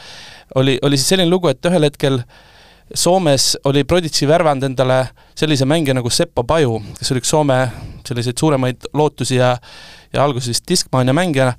[0.56, 2.54] oli, oli siis selline lugu, et ühel hetkel äh,
[2.94, 7.60] Soomes oli Prodigy värvanud endale sellise mängija nagu Seppo Paju, kes oli üks Soome
[8.06, 9.56] selliseid suuremaid lootusi ja
[10.14, 11.54] ja alguses vist Discmania mängija,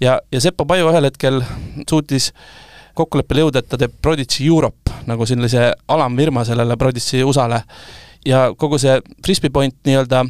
[0.00, 1.42] ja, ja Seppo Paju ühel hetkel
[1.90, 2.30] suutis
[2.98, 7.62] kokkuleppele jõuda, et ta teeb Prodigy Europe nagu sellise alamfirma sellele Prodigy USA-le.
[8.26, 10.24] ja kogu see Frisbee Point nii-öelda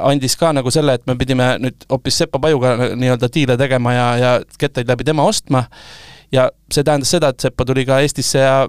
[0.00, 4.06] andis ka nagu selle, et me pidime nüüd hoopis Seppo Pajuga nii-öelda diile tegema ja,
[4.16, 5.64] ja kettaid läbi tema ostma,
[6.32, 8.68] ja see tähendas seda, et Seppo tuli ka Eestisse ja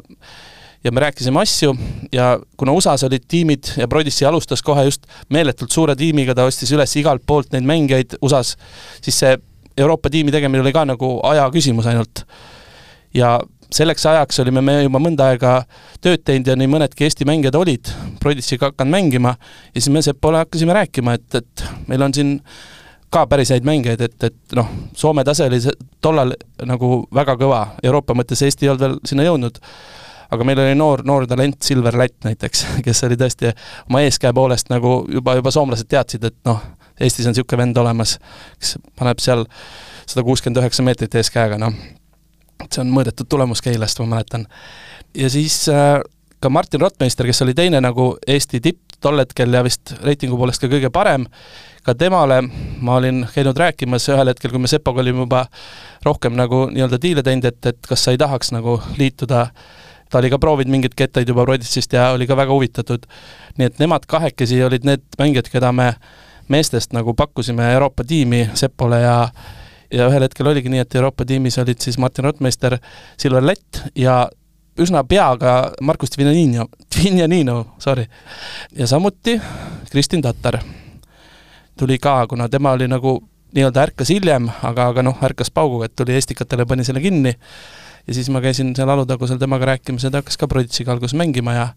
[0.84, 1.76] ja me rääkisime asju
[2.12, 6.72] ja kuna USA-s olid tiimid ja Brodissi alustas kohe just meeletult suure tiimiga, ta ostis
[6.74, 8.58] üles igalt poolt neid mängijaid USA-s,
[9.02, 9.38] siis see
[9.78, 12.26] Euroopa tiimi tegemine oli ka nagu aja küsimus ainult.
[13.14, 13.40] ja
[13.72, 15.54] selleks ajaks olime me juba mõnda aega
[16.04, 19.36] tööd teinud ja nii mõnedki Eesti mängijad olid Brodissiga hakanud mängima
[19.76, 22.38] ja siis me Sepole hakkasime rääkima, et, et meil on siin
[23.12, 25.60] ka päris häid mängijaid, et, et noh, Soome tase oli
[26.02, 26.36] tollal
[26.68, 29.60] nagu väga kõva, Euroopa mõttes Eesti ei olnud veel sinna jõudnud
[30.32, 33.52] aga meil oli noor, noor talent Silver Lätt näiteks, kes oli tõesti
[33.90, 36.62] oma eeskäe poolest nagu juba, juba soomlased teadsid, et noh,
[37.02, 38.18] Eestis on niisugune vend olemas,
[38.62, 39.48] kes paneb seal
[40.06, 41.74] sada kuuskümmend üheksa meetrit eeskäega, noh.
[42.68, 44.46] see on mõõdetud tulemus Keilast, ma mäletan.
[45.18, 45.98] ja siis äh,
[46.40, 50.62] ka Martin Rottmeister, kes oli teine nagu Eesti tipp tol hetkel ja vist reitingu poolest
[50.62, 51.26] ka kõige parem,
[51.82, 55.48] ka temale ma olin käinud rääkimas ühel hetkel, kui me Sepoga olime juba
[56.06, 60.20] rohkem nagu nii-öelda diile teinud, et, et kas sa ei tahaks nagu liituda äh, ta
[60.20, 63.08] oli ka proovinud mingeid kettaid juba Roditsist ja oli ka väga huvitatud.
[63.58, 65.94] nii et nemad kahekesi olid need mängijad, keda me
[66.52, 69.18] meestest nagu pakkusime Euroopa tiimi Sepole ja
[69.92, 72.78] ja ühel hetkel oligi nii, et Euroopa tiimis olid siis Martin Rottmeister,
[73.20, 74.30] Silver Lätt ja
[74.80, 78.06] üsna pea ka Markus Dvinjanino, Dvinjanino, sorry.
[78.76, 79.42] ja samuti
[79.92, 80.62] Kristin Tatar
[81.78, 83.20] tuli ka, kuna tema oli nagu
[83.56, 87.36] nii-öelda ärkas hiljem, aga, aga noh, ärkas pauguga, et tuli estikatele, pani selle kinni
[88.08, 91.54] ja siis ma käisin seal Alutagusel temaga rääkimas ja ta hakkas ka Broitsiga alguses mängima
[91.54, 91.68] ja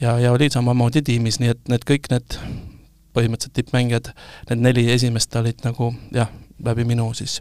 [0.00, 2.36] ja, ja oli samamoodi tiimis, nii et need kõik need
[3.16, 4.12] põhimõtteliselt tippmängijad,
[4.50, 6.30] need neli esimest olid nagu jah,
[6.64, 7.40] läbi minu siis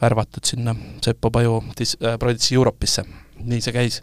[0.00, 3.04] värvatud sinna Seppo Paju dis- äh,, Broidsi Euroopisse,
[3.44, 4.00] nii see käis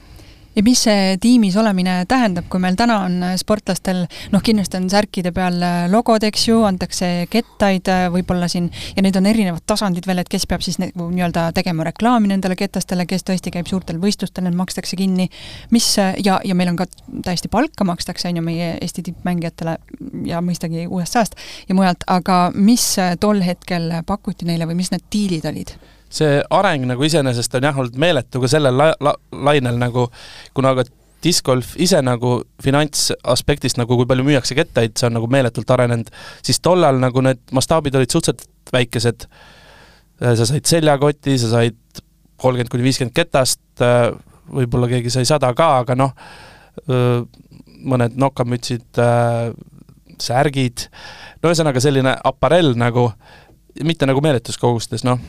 [0.55, 5.31] ja mis see tiimis olemine tähendab, kui meil täna on sportlastel, noh, kindlasti on särkide
[5.35, 5.59] peal
[5.91, 10.47] logod, eks ju, antakse kettaid võib-olla siin ja neid on erinevad tasandid veel, et kes
[10.49, 14.99] peab siis nagu nii-öelda tegema reklaami nendele ketastele, kes tõesti käib suurtel võistlustel, need makstakse
[14.99, 15.29] kinni.
[15.71, 16.87] mis ja, ja meil on ka
[17.25, 19.77] täiesti palka makstakse, on ju, meie Eesti tippmängijatele
[20.27, 21.35] ja mõistagi USA-st
[21.69, 25.75] ja mujalt, aga mis tol hetkel pakuti neile või mis need diilid olid?
[26.11, 29.17] See areng nagu iseenesest on jah, olnud meeletu ka sellel la-, la-,
[29.49, 30.07] lainel nagu,
[30.55, 30.85] kuna ka
[31.25, 36.11] discgolf ise nagu finantsaspektist nagu kui palju müüakse kettaid, see on nagu meeletult arenenud,
[36.45, 39.27] siis tollal nagu need mastaabid olid suhteliselt väikesed.
[40.21, 42.03] sa said seljakoti, sa said
[42.41, 43.63] kolmkümmend kuni viiskümmend ketast,
[44.53, 46.13] võib-olla keegi sai sada ka, aga noh,
[47.85, 49.01] mõned nokamütsid,
[50.21, 50.85] särgid,
[51.41, 53.09] no ühesõnaga selline aparell nagu,
[53.83, 55.19] mitte nagu meeletus kogustes, noh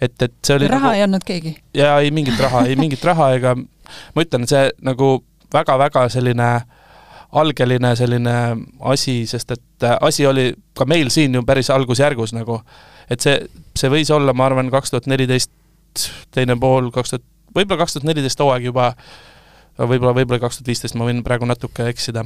[0.00, 1.56] et, et see oli raha nagu, ei andnud keegi?
[1.76, 5.18] jaa, ei mingit raha, ei mingit raha ega ma ütlen, see nagu
[5.54, 6.50] väga-väga selline
[7.36, 8.34] algeline selline
[8.92, 12.60] asi, sest et äh, asi oli ka meil siin ju päris algusjärgus nagu,
[13.10, 13.38] et see,
[13.76, 15.52] see võis olla, ma arvan, kaks tuhat neliteist
[16.34, 18.92] teine pool, kaks tuhat, võib-olla kaks tuhat neliteist hooaeg juba,
[19.78, 22.24] võib-olla, võib-olla kaks tuhat viisteist, ma võin praegu natuke eksida.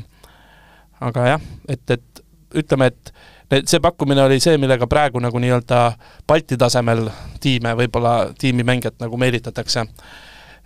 [1.00, 2.24] aga jah, et, et
[2.60, 3.12] ütleme, et
[3.50, 5.80] see pakkumine oli see, millega praegu nagu nii-öelda
[6.28, 7.08] Balti tasemel
[7.42, 9.86] tiime, võib-olla tiimimängijat nagu meelitatakse.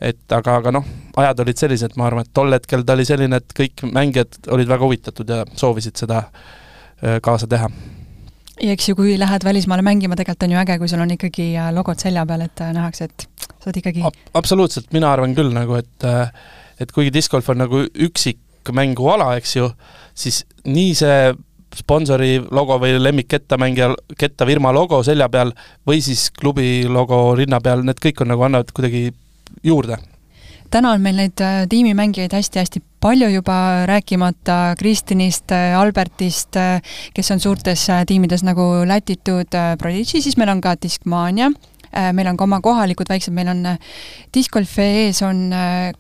[0.01, 3.39] et aga, aga noh, ajad olid sellised, ma arvan, et tol hetkel ta oli selline,
[3.39, 7.71] et kõik mängijad olid väga huvitatud ja soovisid seda äh, kaasa teha
[8.63, 11.47] ja eks ju, kui lähed välismaale mängima, tegelikult on ju äge, kui sul on ikkagi
[11.57, 15.35] äh, logod selja peal, et äh, nähakse, et sa oled ikkagi Ab absoluutselt, mina arvan
[15.39, 16.11] küll nagu, et
[16.83, 19.71] et kuigi discgolf on nagu üksik mänguala, eks ju,
[20.19, 21.19] siis nii see
[21.79, 25.53] sponsori logo või lemmikkettamängija, kettafirma logo selja peal
[25.87, 29.11] või siis klubi logo rinna peal, need kõik on nagu, annavad kuidagi
[29.65, 29.99] juurde.
[30.71, 36.83] täna on meil neid äh, tiimimängijaid hästi-hästi palju juba, rääkimata Kristinist, äh, Albertist, äh,
[37.15, 41.53] kes on suurtes tiimides nagu Latitude, Prodigy, siis meil on ka Discmania,
[42.13, 43.63] meil on ka oma kohalikud väiksed, meil on
[44.35, 45.53] Disc Golf ees on,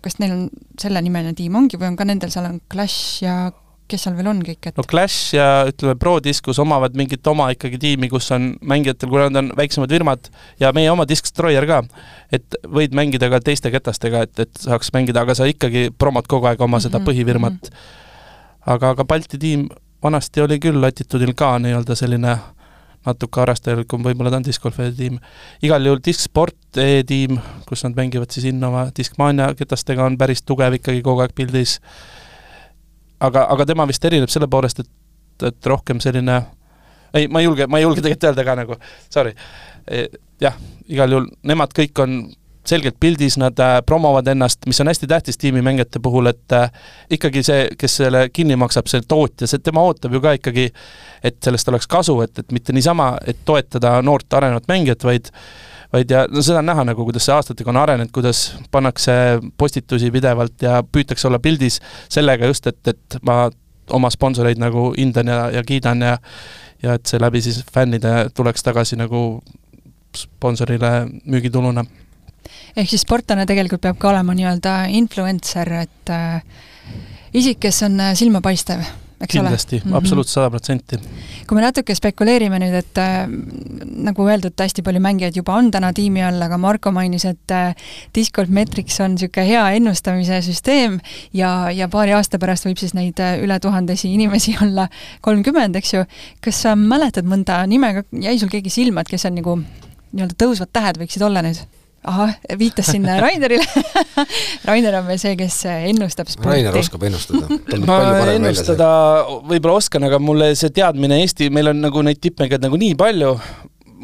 [0.02, 0.48] kas neil on
[0.80, 3.52] sellenimeline tiim ongi või on ka nendel seal on Clash ja
[3.94, 7.48] kes seal veel on kõik, et no Clash ja ütleme, Pro Discus omavad mingit oma
[7.54, 10.30] ikkagi tiimi, kus on mängijatel, kuna nad on väiksemad firmad
[10.62, 11.80] ja meie oma Disc Destroyer ka,
[12.34, 16.50] et võid mängida ka teiste ketastega, et, et saaks mängida, aga sa ikkagi promod kogu
[16.50, 17.10] aeg oma seda mm -hmm.
[17.12, 17.72] põhifirmat.
[18.66, 19.68] aga, aga Balti tiim
[20.02, 22.36] vanasti oli küll Latitudil ka nii-öelda selline
[23.04, 25.18] natuke harrastajalikum, võib-olla ta on discgolfi tiim.
[25.62, 30.78] igal juhul Disc Sport e-tiim, kus nad mängivad siis Innova, Discmania ketastega on päris tugev
[30.78, 31.80] ikkagi kogu aeg pildis
[33.26, 36.40] aga, aga tema vist erineb selle poolest, et, et rohkem selline
[37.14, 38.78] ei, ma ei julge, ma ei julge tegelikult öelda ka nagu,
[39.12, 39.34] sorry.
[39.86, 40.06] E,
[40.42, 40.56] jah,
[40.90, 42.24] igal juhul nemad kõik on
[42.64, 46.70] selgelt pildis, nad äh, promovad ennast, mis on hästi tähtis tiimimängijate puhul, et äh,
[47.12, 50.70] ikkagi see, kes selle kinni maksab, see tootja, see, tema ootab ju ka ikkagi,
[51.24, 55.28] et sellest oleks kasu, et, et mitte niisama, et toetada noort arenevat mängijat, vaid
[55.94, 59.14] vaid ja no seda on näha nagu, kuidas see aastatega on arenenud, kuidas pannakse
[59.58, 61.80] postitusi pidevalt ja püütakse olla pildis
[62.12, 63.44] sellega just, et, et ma
[63.94, 66.18] oma sponsoreid nagu hindan ja, ja kiidan ja
[66.84, 69.42] ja et see läbi siis fännide tuleks tagasi nagu
[70.16, 71.84] sponsorile müügituluna.
[72.76, 76.42] ehk siis sportlane tegelikult peab ka olema nii-öelda influencer, et äh,
[77.32, 78.84] isik, kes on äh, silmapaistev
[79.20, 79.88] eks kindlasti, ole?
[79.88, 79.96] Mhm.
[79.98, 80.98] absoluutselt sada protsenti.
[81.46, 83.26] kui me natuke spekuleerime nüüd, et äh,
[84.08, 87.74] nagu öeldud, hästi palju mängijaid juba on täna tiimi all, aga Marko mainis, et äh,
[88.14, 90.98] Discord Metrics on niisugune hea ennustamise süsteem
[91.36, 94.88] ja, ja paari aasta pärast võib siis neid äh, üle tuhandesi inimesi olla
[95.24, 96.04] kolmkümmend, eks ju.
[96.44, 99.58] kas sa mäletad mõnda nime, jäi sul keegi silma, et kes on nagu
[100.14, 101.62] nii-öelda tõusvad tähed võiksid olla nüüd?
[102.04, 103.64] Ahah, viitas sinna Rainerile
[104.68, 106.50] Rainer on veel see, kes ennustab sporti.
[106.52, 107.48] Rainer oskab ennustada.
[107.86, 107.98] ma
[108.34, 108.90] ennustada
[109.48, 113.34] võib-olla oskan, aga mulle see teadmine Eesti, meil on nagu neid tippmängijaid nagu nii palju,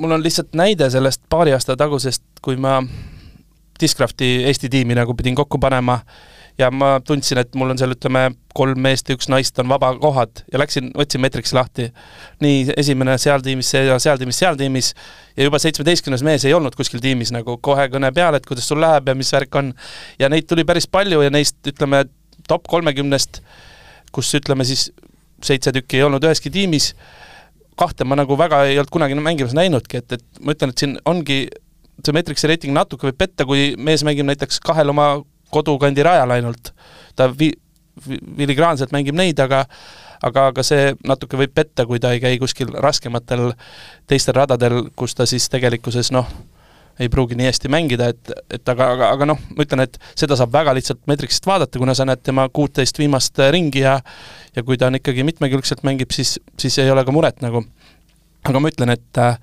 [0.00, 2.80] mul on lihtsalt näide sellest paari aasta tagusest, kui ma
[3.80, 6.00] Discrafti Eesti tiimi nagu pidin kokku panema
[6.60, 10.42] ja ma tundsin, et mul on seal ütleme, kolm meest ja üks naist on vabakohad
[10.52, 11.88] ja läksin, võtsin Metriksi lahti.
[12.42, 14.92] nii esimene seal tiimis, see ja seal tiimis, seal tiimis
[15.36, 18.80] ja juba seitsmeteistkümnes mees ei olnud kuskil tiimis nagu kohe kõne peal, et kuidas sul
[18.82, 19.72] läheb ja mis värk on.
[20.18, 22.04] ja neid tuli päris palju ja neist ütleme,
[22.48, 23.42] top kolmekümnest,
[24.12, 24.90] kus ütleme siis
[25.44, 26.92] seitse tükki ei olnud üheski tiimis,
[27.80, 30.98] kahte ma nagu väga ei olnud kunagi mängimas näinudki, et, et ma ütlen, et siin
[31.08, 31.46] ongi
[32.00, 35.12] see Metriksi reiting natuke võib petta, kui mees mängib näiteks kahel oma
[35.50, 36.72] kodukandi rajal ainult.
[37.16, 37.56] ta vi-,
[38.06, 39.64] filigraanselt mängib neid, aga
[40.22, 43.52] aga, aga see natuke võib petta, kui ta ei käi kuskil raskematel
[44.10, 46.28] teistel radadel, kus ta siis tegelikkuses noh,
[47.00, 50.36] ei pruugi nii hästi mängida, et, et aga, aga, aga noh, ma ütlen, et seda
[50.36, 53.98] saab väga lihtsalt Metrixist vaadata, kuna sa näed tema kuuteist viimast ringi ja
[54.56, 57.64] ja kui ta on ikkagi mitmekülgselt mängib, siis, siis ei ole ka muret nagu.
[58.44, 59.38] aga ma ütlen, et äh,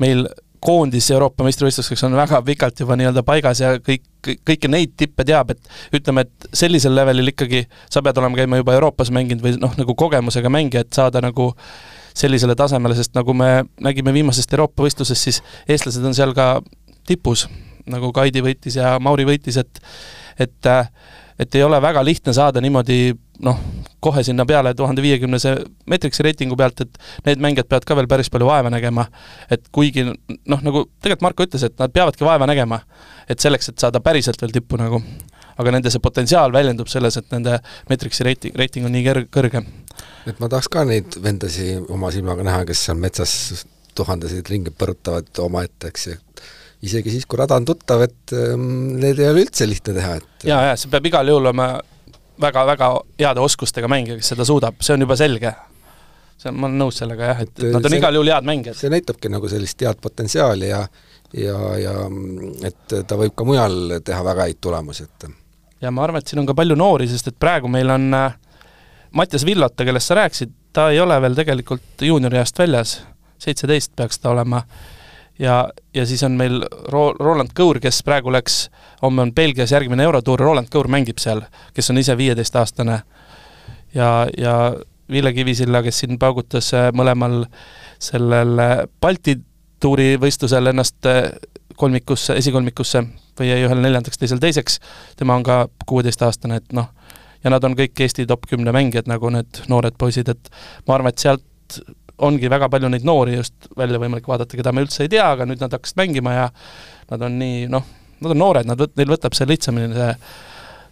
[0.00, 0.26] meil
[0.66, 4.04] koondis Euroopa meistrivõistlusteks on väga pikalt juba nii-öelda paigas ja kõik,
[4.46, 8.74] kõiki neid tippe teab, et ütleme, et sellisel levelil ikkagi sa pead olema käima juba
[8.76, 11.52] Euroopas mänginud või noh, nagu kogemusega mängija, et saada nagu
[12.16, 13.50] sellisele tasemele, sest nagu me
[13.84, 16.56] nägime viimasest Euroopa võistlusest, siis eestlased on seal ka
[17.06, 17.46] tipus,
[17.86, 19.82] nagu Kaidi võitis ja Mauri võitis, et
[20.40, 20.72] et
[21.38, 23.12] et ei ole väga lihtne saada niimoodi
[23.44, 23.58] noh,
[24.00, 25.54] kohe sinna peale tuhande viiekümnese
[25.90, 29.06] meetriksi reitingu pealt, et need mängijad peavad ka veel päris palju vaeva nägema.
[29.50, 32.80] et kuigi noh, nagu tegelikult Marko ütles, et nad peavadki vaeva nägema,
[33.28, 35.02] et selleks, et saada päriselt veel tippu nagu.
[35.56, 37.58] aga nende see potentsiaal väljendub selles, et nende
[37.88, 39.64] meetriksi reiting, reiting on nii kõr-, kõrge.
[40.26, 43.66] et ma tahaks ka neid vendasi oma silmaga näha, kes seal metsas
[43.96, 46.20] tuhandeseid ringe põrutavad omaette, eks ju
[46.86, 50.48] isegi siis, kui rada on tuttav, et ähm, need ei ole üldse lihtne teha, et
[50.50, 51.70] jaa, jaa, see peab igal juhul olema
[52.40, 55.52] väga-väga heade oskustega mängija, kes seda suudab, see on juba selge.
[56.36, 58.76] see on, ma olen nõus sellega jah, et, nad on see- igal juhul head mängijad.
[58.76, 60.86] see näitabki nagu sellist head potentsiaali ja
[61.36, 61.94] ja, ja
[62.64, 65.30] et ta võib ka mujal teha väga häid tulemusi, et
[65.80, 68.36] ja ma arvan, et siin on ka palju noori, sest et praegu meil on äh,
[69.16, 72.98] Mattias Villota, kellest sa rääkisid, ta ei ole veel tegelikult juuniorieast väljas,
[73.40, 74.62] seitseteist peaks ta olema,
[75.38, 76.62] ja, ja siis on meil
[76.92, 78.66] Ro-, Roland Kõur, kes praegu läks,
[79.02, 83.02] homme on Belgias järgmine Eurotuur, Roland Kõur mängib seal, kes on ise viieteistaastane.
[83.94, 84.56] ja, ja
[85.10, 87.44] Ville Kivisilla, kes siin paugutas äh, mõlemal
[88.02, 89.36] sellel äh, Balti
[89.80, 91.28] tuuri võistlusel ennast äh,
[91.78, 93.04] kolmikusse, esikolmikusse
[93.38, 94.80] või jäi ühel neljandaks, teisel teiseks,
[95.16, 96.88] tema on ka kuueteistaastane, et noh,
[97.44, 100.50] ja nad on kõik Eesti top kümne mängijad, nagu need noored poisid, et
[100.88, 101.78] ma arvan, et sealt
[102.24, 105.46] ongi väga palju neid noori just välja võimalik vaadata, keda me üldse ei tea, aga
[105.48, 106.50] nüüd nad hakkasid mängima ja
[107.10, 107.84] nad on nii noh,
[108.20, 110.12] nad on noored, nad võt-, neil võtab see lihtsamini see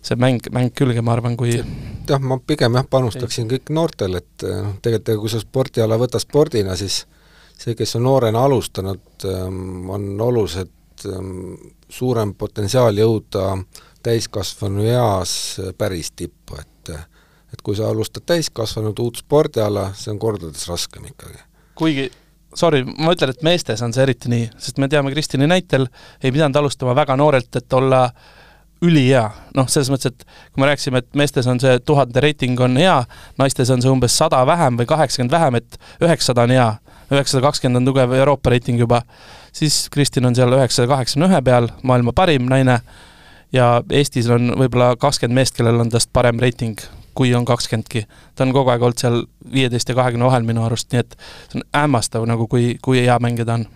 [0.05, 4.45] see mäng, mäng külge, ma arvan, kui jah, ma pigem jah, panustaksin kõik noortele, et
[4.45, 7.05] noh, tegelikult kui sa spordiala võtad spordina, siis
[7.57, 11.55] see, kes on noorena alustanud, on oluliselt ähm,
[11.89, 13.55] suurem potentsiaal jõuda
[14.05, 15.35] täiskasvanu eas
[15.79, 16.69] päris tippu, et
[17.55, 21.41] et kui sa alustad täiskasvanud uut spordiala, see on kordades raskem ikkagi.
[21.79, 22.11] kuigi
[22.55, 25.89] sorry, ma ütlen, et meestes on see eriti nii, sest me teame Kristini näitel,
[26.23, 28.07] ei pidanud alustama väga noorelt, et olla
[28.85, 29.25] ülihea,
[29.57, 32.97] noh, selles mõttes, et kui me rääkisime, et meestes on see tuhande reiting on hea,
[33.41, 36.69] naistes on see umbes sada vähem või kaheksakümmend vähem, et üheksasada on hea,
[37.13, 39.03] üheksasada kakskümmend on tugev Euroopa reiting juba,
[39.55, 42.81] siis Kristin on seal üheksasada kaheksakümne ühe peal, maailma parim naine,
[43.55, 46.81] ja Eestis on võib-olla kakskümmend meest, kellel on tast parem reiting,
[47.15, 48.07] kui on kakskümmendki.
[48.35, 51.17] ta on kogu aeg olnud seal viieteist ja kahekümne vahel minu arust, nii et
[51.49, 53.67] see on hämmastav nagu, kui, kui hea mängija ta on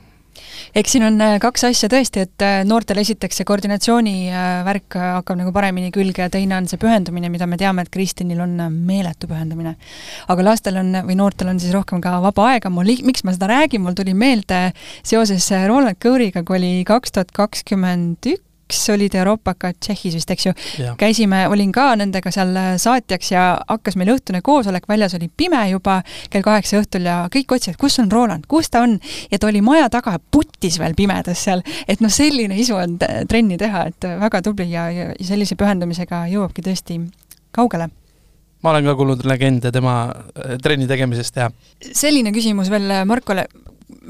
[0.74, 4.98] eks siin on äh, kaks asja tõesti, et äh, noortel esiteks see koordinatsiooni äh, värk
[4.98, 8.56] hakkab nagu paremini külge ja teine on see pühendumine, mida me teame, et Kristinil on
[8.72, 9.76] meeletu pühendumine.
[10.28, 13.50] aga lastel on, või noortel on siis rohkem ka vaba aega, mul, miks ma seda
[13.52, 14.68] räägin, mul tuli meelde
[15.02, 18.47] seoses Roland Kõuriga, kui oli kaks tuhat kakskümmend üks,
[18.92, 20.52] olid Euroopakad Tšehhis vist, eks ju,
[21.00, 26.00] käisime, olin ka nendega seal saatjaks ja hakkas meil õhtune koosolek, väljas oli pime juba
[26.30, 28.98] kell kaheksa õhtul ja kõik otsivad, kus on Roland, kus ta on,
[29.32, 33.58] ja ta oli maja taga putis veel pimedas seal, et noh, selline isu on trenni
[33.60, 37.00] teha, et väga tubli ja, ja sellise pühendumisega jõuabki tõesti
[37.54, 37.88] kaugele.
[38.62, 40.00] Ma olen ka kuulnud legende tema
[40.62, 41.46] trenni tegemisest ja
[41.78, 43.46] selline küsimus veel Markole,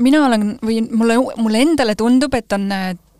[0.01, 2.71] mina olen või mulle, mulle endale tundub, et on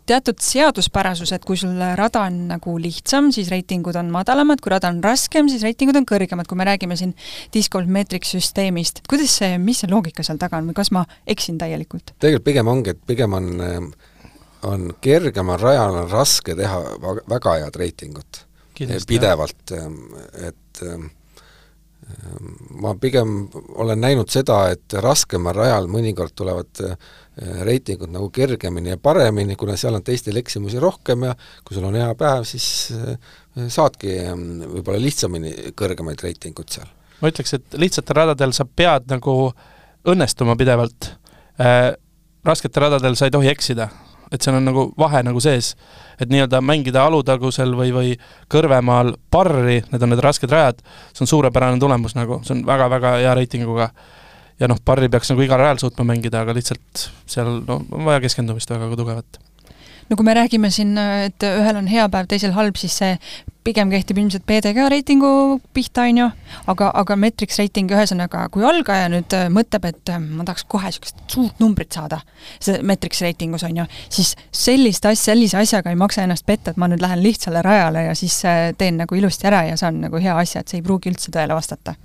[0.09, 4.91] teatud seaduspärasus, et kui sul rada on nagu lihtsam, siis reitingud on madalamad, kui rada
[4.91, 7.13] on raskem, siis reitingud on kõrgemad, kui me räägime siin
[7.53, 9.03] disc golf meetriks süsteemist.
[9.09, 12.15] kuidas see, mis see loogika seal taga on või kas ma eksin täielikult?
[12.17, 13.49] tegelikult pigem ongi, et pigem on,
[14.69, 16.81] on kergemal rajal on raske teha
[17.29, 18.45] väga head reitingut.
[19.07, 19.73] pidevalt,
[20.47, 20.83] et
[22.81, 23.33] ma pigem
[23.75, 26.81] olen näinud seda, et raskemal rajal mõnikord tulevad
[27.39, 31.35] reitingud nagu kergemini ja paremini, kuna seal on teistel eksimusi rohkem ja
[31.67, 32.65] kui sul on hea päev, siis
[33.71, 36.89] saadki võib-olla lihtsamini kõrgemaid reitinguid seal.
[37.21, 39.39] ma ütleks, et lihtsatel radadel sa pead nagu
[40.07, 41.13] õnnestuma pidevalt
[41.59, 41.93] äh,,
[42.45, 43.89] rasketel radadel sa ei tohi eksida,
[44.31, 45.75] et seal on nagu vahe nagu sees.
[46.19, 48.15] et nii-öelda mängida Alutagusel või, või
[48.51, 50.81] Kõrvemaal parri, need on need rasked rajad,
[51.13, 53.93] see on suurepärane tulemus nagu, see on väga-väga hea reitinguga
[54.59, 58.23] ja noh, parri peaks nagu igal rajal suutma mängida, aga lihtsalt seal no, on vaja
[58.25, 59.39] keskendumist väga tugevat.
[60.09, 63.15] no kui me räägime siin, et ühel on hea päev, teisel halb, siis see
[63.63, 66.27] pigem kehtib ilmselt PDG reitingu pihta, on ju,
[66.71, 71.61] aga, aga Metrix reiting, ühesõnaga, kui algaja nüüd mõtleb, et ma tahaks kohe niisugust suurt
[71.61, 72.23] numbrit saada,
[72.57, 76.81] see Metrix reitingus, on ju, siis sellist asja, sellise asjaga ei maksa ennast petta, et
[76.81, 78.41] ma nüüd lähen lihtsale rajale ja siis
[78.79, 81.53] teen nagu ilusti ära ja saan nagu hea asja, et see ei pruugi üldse tõele
[81.53, 81.99] vastata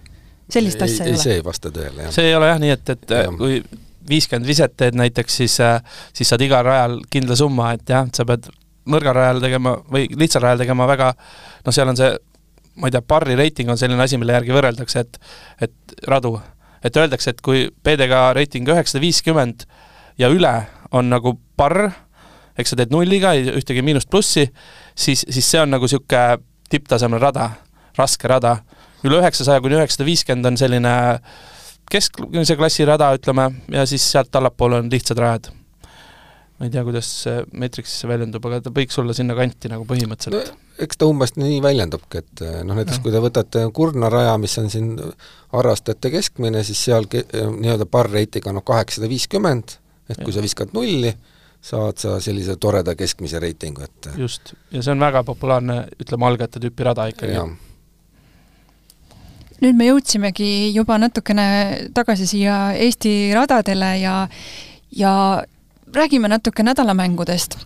[0.52, 1.22] sellist asja ei, ei ole?
[1.22, 2.12] see ei vasta tõele, jah.
[2.14, 3.32] see ei ole jah nii, et, et ja.
[3.38, 3.62] kui
[4.08, 5.56] viiskümmend viset teed näiteks, siis,
[6.12, 8.50] siis saad igal rajal kindla summa, et jah, sa pead
[8.90, 11.12] nõrgal rajal tegema või lihtsal rajal tegema väga,
[11.64, 12.10] noh, seal on see,
[12.80, 15.18] ma ei tea, parri reiting on selline asi, mille järgi võrreldakse, et
[15.68, 16.36] et radu.
[16.84, 19.64] et öeldakse, et kui PDK reiting üheksasada viiskümmend
[20.20, 21.88] ja üle on nagu parr,
[22.58, 24.50] eks sa teed nulliga, ühtegi miinust-plussi,
[24.94, 27.50] siis, siis see on nagu niisugune tipptasemel rada,
[27.96, 28.58] raske rada
[29.08, 30.94] üle üheksasaja kuni üheksasada viiskümmend on selline
[31.90, 35.50] keskmise klassi rada, ütleme, ja siis sealt allapoole on lihtsad rajad.
[36.54, 37.40] ma ei tea, kuidas see
[37.82, 40.60] see väljendub, aga ta võiks olla sinna kanti nagu põhimõtteliselt no,.
[40.86, 43.02] eks ta umbes nii väljendubki, et noh, näiteks ja.
[43.02, 44.92] kui te võtate Kurna raja, mis on siin
[45.52, 49.76] harrastajate keskmine, siis seal nii-öelda par-rating on noh, kaheksasada viiskümmend,
[50.08, 51.10] et kui sa viskad nulli,
[51.64, 56.62] saad sa sellise toreda keskmise reitingu, et just, ja see on väga populaarne, ütleme, algajate
[56.62, 57.34] tüüpi rada ikkagi.
[59.62, 61.46] Nüüd me jõudsimegi juba natukene
[61.94, 64.16] tagasi siia Eesti radadele ja
[64.94, 65.14] ja
[65.94, 67.58] räägime natuke nädalamängudest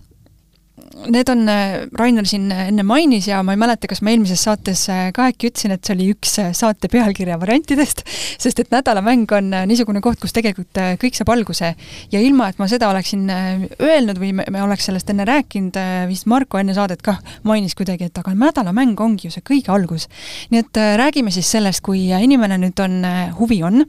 [1.06, 4.84] need on, äh, Rainer siin enne mainis ja ma ei mäleta, kas ma eelmises saates
[4.92, 8.02] äh, ka äkki ütlesin, et see oli üks äh, saate pealkirja variantidest,
[8.42, 11.72] sest et nädalamäng on niisugune koht, kus tegelikult kõik saab alguse.
[12.12, 15.78] ja ilma, et ma seda oleksin öelnud või me, me oleks sellest enne rääkinud,
[16.10, 20.08] vist Marko enne saadet kah mainis kuidagi, et aga nädalamäng ongi ju see kõige algus.
[20.50, 23.00] nii et räägime siis sellest, kui inimene nüüd on,
[23.38, 23.84] huvi on,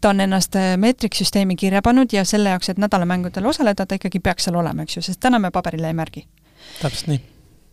[0.00, 4.48] ta on ennast meetriksüsteemi kirja pannud ja selle jaoks, et nädalamängudel osaleda, ta ikkagi peaks
[4.48, 6.26] seal olema, eks ju, sest täna me paberile ei märgi
[6.82, 7.20] täpselt nii.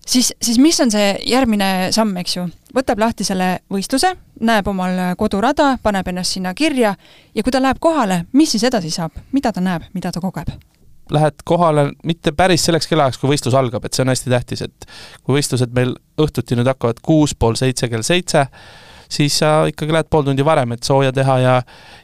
[0.08, 2.46] siis, siis mis on see järgmine samm, eks ju?
[2.76, 4.14] võtab lahti selle võistluse,
[4.46, 6.96] näeb omal kodurada, paneb ennast sinna kirja
[7.36, 10.56] ja kui ta läheb kohale, mis siis edasi saab, mida ta näeb, mida ta kogeb?
[11.14, 14.88] Lähed kohale mitte päris selleks kellaajaks, kui võistlus algab, et see on hästi tähtis, et
[15.22, 18.48] kui võistlused meil õhtuti nüüd hakkavad kuus, pool seitse, kell seitse,
[19.10, 21.56] siis sa ikkagi lähed pool tundi varem, et sooja teha ja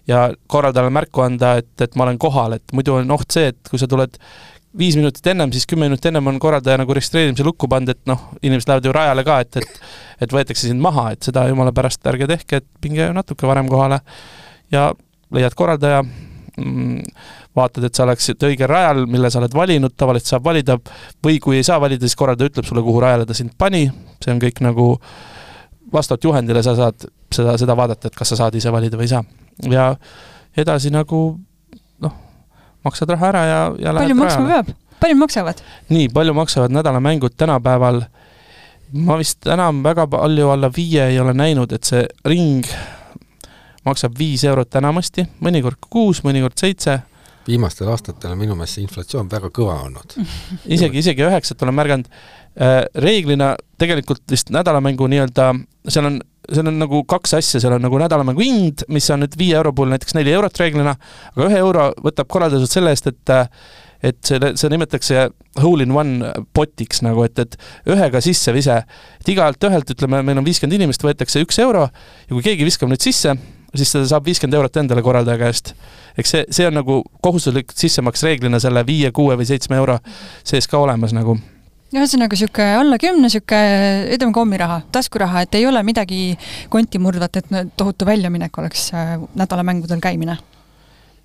[0.08, 3.70] ja korraldajale märku anda, et, et ma olen kohal, et muidu on oht see, et
[3.70, 4.18] kui sa tuled
[4.78, 8.30] viis minutit ennem, siis kümme minutit ennem on korraldaja nagu registreerimise lukku pannud, et noh,
[8.42, 9.82] inimesed lähevad ju rajale ka, et, et
[10.22, 14.02] et võetakse sind maha, et seda jumala pärast ärge tehke, et minge natuke varem kohale
[14.74, 14.92] ja
[15.34, 17.02] leiad korraldaja, mm,
[17.58, 20.78] vaatad, et sa oleksid õigel rajal, mille sa oled valinud, tavaliselt saab valida,
[21.26, 23.88] või kui ei saa valida, siis korraldaja ütleb sulle, kuhu rajale ta sind pani,
[24.24, 24.92] see on kõik nagu
[25.94, 29.14] vastavalt juhendile sa saad seda, seda vaadata, et kas sa saad ise valida või ei
[29.16, 29.24] saa.
[29.70, 29.96] ja
[30.58, 31.22] edasi nagu
[32.84, 34.74] maksad raha ära ja, ja palju maksma peab?
[35.02, 35.62] palju maksavad?
[35.90, 38.02] nii, palju maksavad nädalamängud tänapäeval?
[38.92, 42.66] ma vist enam väga palju alla viie ei ole näinud, et see ring
[43.88, 47.00] maksab viis eurot enamasti, mõnikord kuus, mõnikord seitse.
[47.48, 50.18] viimastel aastatel on minu meelest see inflatsioon väga kõva olnud
[50.76, 52.10] isegi, isegi üheksat olen märganud.
[52.60, 55.54] Äh, reeglina tegelikult vist nädalamängu nii-öelda,
[55.88, 56.18] seal on
[56.52, 59.72] seal on nagu kaks asja, seal on nagu nädalamängu hind, mis on nüüd viie euro
[59.76, 60.98] puhul näiteks neli eurot reeglina,
[61.36, 63.34] aga ühe euro võtab korraldaja sult selle eest, et
[64.02, 65.28] et selle, seda nimetatakse
[65.62, 67.56] hole in one potiks nagu, et, et
[67.94, 68.82] ühega sissevise.
[69.22, 72.90] et igalt ühelt, ütleme, meil on viiskümmend inimest, võetakse üks euro ja kui keegi viskab
[72.90, 73.38] nüüd sisse,
[73.76, 75.76] siis ta saab viiskümmend eurot endale korraldaja käest.
[76.18, 80.02] eks see, see on nagu kohustuslik sissemaks reeglina selle viie, kuue või seitsme euro
[80.44, 81.38] sees ka olemas nagu
[81.96, 86.22] ühesõnaga niisugune alla kümne niisugune, ütleme kommiraha, taskuraha, et ei ole midagi
[86.72, 90.38] konti murdvat, et tohutu väljaminek oleks äh, nädalamängudel käimine?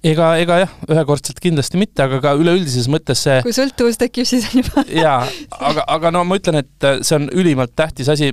[0.07, 4.49] ega, ega jah, ühekordselt kindlasti mitte, aga ka üleüldises mõttes see kui sõltuvus tekib, siis
[4.51, 5.23] on juba jaa,
[5.59, 8.33] aga, aga no ma ütlen, et see on ülimalt tähtis asi,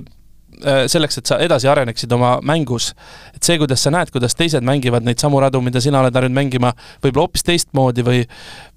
[0.88, 2.92] selleks, et sa edasi areneksid oma mängus.
[3.34, 6.36] et see, kuidas sa näed, kuidas teised mängivad neid samu radu, mida sina oled harjunud
[6.36, 8.24] mängima, võib-olla hoopis teistmoodi või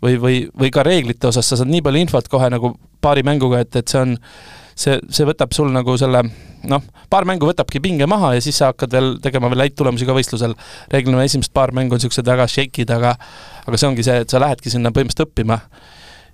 [0.03, 3.61] või, või, või ka reeglite osas, sa saad nii palju infot kohe nagu paari mänguga,
[3.65, 4.15] et, et see on,
[4.77, 6.23] see, see võtab sul nagu selle
[6.67, 10.07] noh, paar mängu võtabki pinge maha ja siis sa hakkad veel tegema veel häid tulemusi
[10.07, 10.55] ka võistlusel.
[10.93, 13.15] reeglina esimesed paar mängu on niisugused väga shake'id, aga
[13.67, 15.61] aga see ongi see, et sa lähedki sinna põhimõtteliselt õppima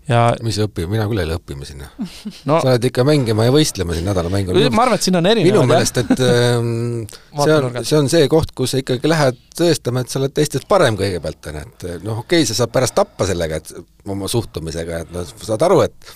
[0.10, 1.90] ja mis õppima, mina küll ei lähe õppima sinna.
[2.48, 2.58] No..
[2.60, 4.58] sa oled ikka mängima ja võistlema siin nädalamängul.
[4.74, 6.74] ma arvan, et siin on erinevad minu meelest, et ähm,
[7.44, 10.68] see on, see on see koht, kus sa ikkagi lähed tõestama, et sa oled teistest
[10.72, 14.28] parem kõigepealt, on ju, et noh, okei okay,, sa saad pärast tappa sellega, et oma
[14.32, 16.14] suhtumisega, et noh, saad aru, et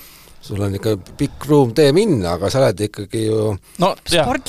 [0.47, 3.49] sul on ikka pikk ruum tee minna, aga sa oled ikkagi ju
[3.83, 3.89] no,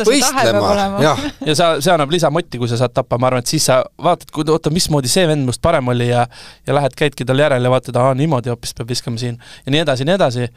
[0.07, 0.71] võistlema,
[1.03, 1.25] jah.
[1.49, 4.31] ja sa, see annab lisamotti, kui sa saad tappa, ma arvan, et siis sa vaatad,
[4.45, 6.27] oota, mismoodi see vend must parem oli ja
[6.67, 9.41] ja lähed, käidki tal järel ja vaatad, aa, niimoodi hoopis peab viskama siin.
[9.67, 10.49] Ja nii edasi ja nii edasi.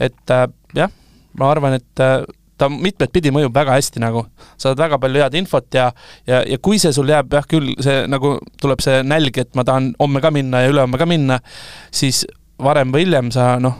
[0.00, 0.92] et äh, jah,
[1.38, 2.20] ma arvan, et äh,
[2.56, 4.24] ta mitmet pidi mõjub väga hästi nagu,
[4.60, 5.90] saad väga palju head infot ja
[6.28, 9.64] ja, ja kui see sul jääb jah küll, see nagu tuleb see nälg, et ma
[9.66, 11.40] tahan homme ka minna ja ülehomme ka minna,
[11.94, 12.24] siis
[12.62, 13.76] varem või hiljem sa noh,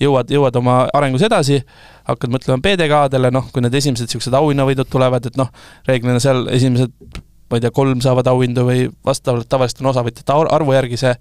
[0.00, 1.60] jõuad, jõuad oma arengus edasi,
[2.08, 5.50] hakkad mõtlema PDK-dele, noh, kui need esimesed niisugused auhinnavõidud tulevad, et noh,
[5.88, 7.20] reeglina seal esimesed
[7.50, 11.12] ma ei tea, kolm saavad auhindu või vastavalt tavaliselt on osavõtjate arvu järgi see,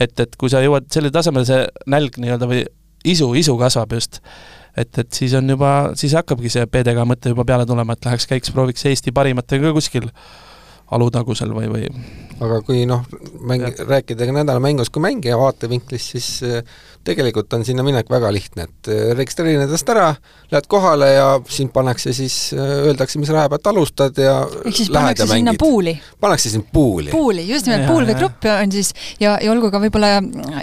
[0.00, 2.66] et, et kui sa jõuad sellele tasemele, see nälg nii-öelda või
[3.08, 4.20] isu, isu kasvab just.
[4.76, 8.28] et, et siis on juba, siis hakkabki see PDK mõte juba peale tulema, et läheks
[8.28, 10.08] käiks prooviks Eesti parimatega ka kuskil
[10.92, 11.86] Alutagusel või, või
[12.42, 13.04] aga kui noh,
[13.48, 16.28] mäng, rääkida ka nädalamängust kui mängija vaatevinklist, siis
[17.04, 20.12] tegelikult on sinna minek väga lihtne, et äh, registreeri ennast ära,
[20.52, 24.90] lähed kohale ja sind pannakse siis, äh, öeldakse, mis raja pealt alustad ja ehk siis
[24.92, 25.94] pannakse sinna puuli?
[26.20, 27.10] pannakse sind puuli.
[27.10, 30.12] puuli, just nimelt, puul või grupp on siis ja, ja olgu ka võib-olla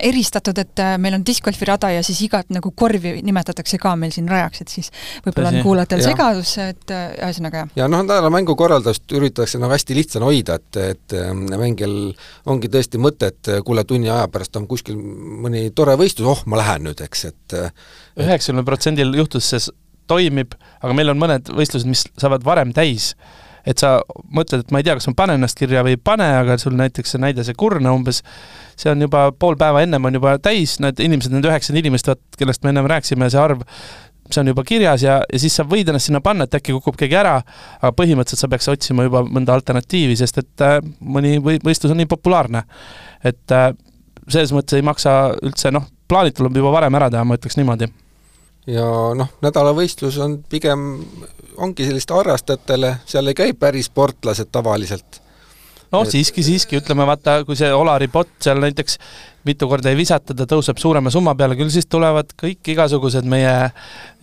[0.05, 4.15] eristatud, et äh, meil on discgolfi rada ja siis igat nagu korvi nimetatakse ka meil
[4.15, 4.91] siin rajaks, et siis
[5.27, 7.75] võib-olla on kuulajatel segadus, et ühesõnaga jah.
[7.83, 11.17] ja noh, nädalamängu korraldust üritatakse nagu hästi lihtsana hoida, et, et
[11.49, 11.97] mängijal
[12.49, 16.59] ongi tõesti mõte, et kuule, tunni aja pärast on kuskil mõni tore võistlus, oh, ma
[16.61, 17.59] lähen nüüd, eks, et
[18.19, 19.69] üheksakümnel protsendil juhtus see
[20.09, 23.13] toimib, aga meil on mõned võistlused, mis saavad varem täis.
[23.67, 23.99] et sa
[24.33, 26.77] mõtled, et ma ei tea, kas ma panen ennast kirja või ei pane, aga sul
[26.79, 28.21] näiteks see näide, see Kurna umbes,
[28.79, 32.39] see on juba pool päeva ennem on juba täis, need inimesed, need üheksakümmend inimest, vaat
[32.39, 33.65] kellest me ennem rääkisime, see arv,
[34.31, 36.97] see on juba kirjas ja, ja siis sa võid ennast sinna panna, et äkki kukub
[36.97, 37.35] keegi ära,
[37.81, 41.99] aga põhimõtteliselt sa peaks otsima juba mõnda alternatiivi, sest et äh, mõni või-, võistlus on
[41.99, 42.63] nii populaarne.
[43.27, 43.69] et äh,
[44.31, 47.89] selles mõttes ei maksa üldse noh, plaanid tuleb juba varem ära teha, ma ütleks niimoodi
[48.69, 48.85] ja
[49.17, 50.91] noh, nädalavõistlus on pigem,
[51.57, 55.21] ongi selliste harrastajatele, seal ei käi päris sportlased tavaliselt.
[55.91, 56.11] no et...
[56.13, 58.99] siiski, siiski, ütleme vaata, kui see Olari pott seal näiteks
[59.47, 63.53] mitu korda ei visata, ta tõuseb suurema summa peale, küll siis tulevad kõik igasugused meie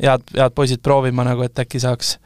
[0.03, 2.17] head, head poisid proovima nagu, et äkki saaks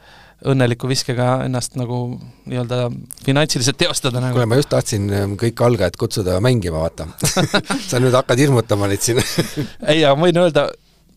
[0.41, 2.03] õnneliku viskega ennast nagu
[2.49, 2.87] nii-öelda
[3.25, 4.35] finantsiliselt teostada nagu.
[4.35, 7.07] kuule, ma just tahtsin ähm, kõik algajad kutsuda mängima, vaata
[7.89, 9.21] sa nüüd hakkad hirmutama neid siin
[9.91, 10.69] ei, aga ma võin öelda,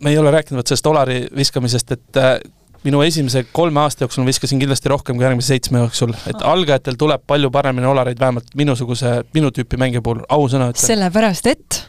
[0.04, 2.36] me ei ole rääkinud vot sellest Olari viskamisest, et äh,
[2.84, 7.24] minu esimese kolme aasta jooksul viskasin kindlasti rohkem kui järgmise seitsme jooksul, et algajatel tuleb
[7.26, 10.84] palju paremini Olareid, vähemalt minusuguse, minu tüüpi mängija puhul, ausõna ütlen.
[10.84, 11.80] sellepärast, et?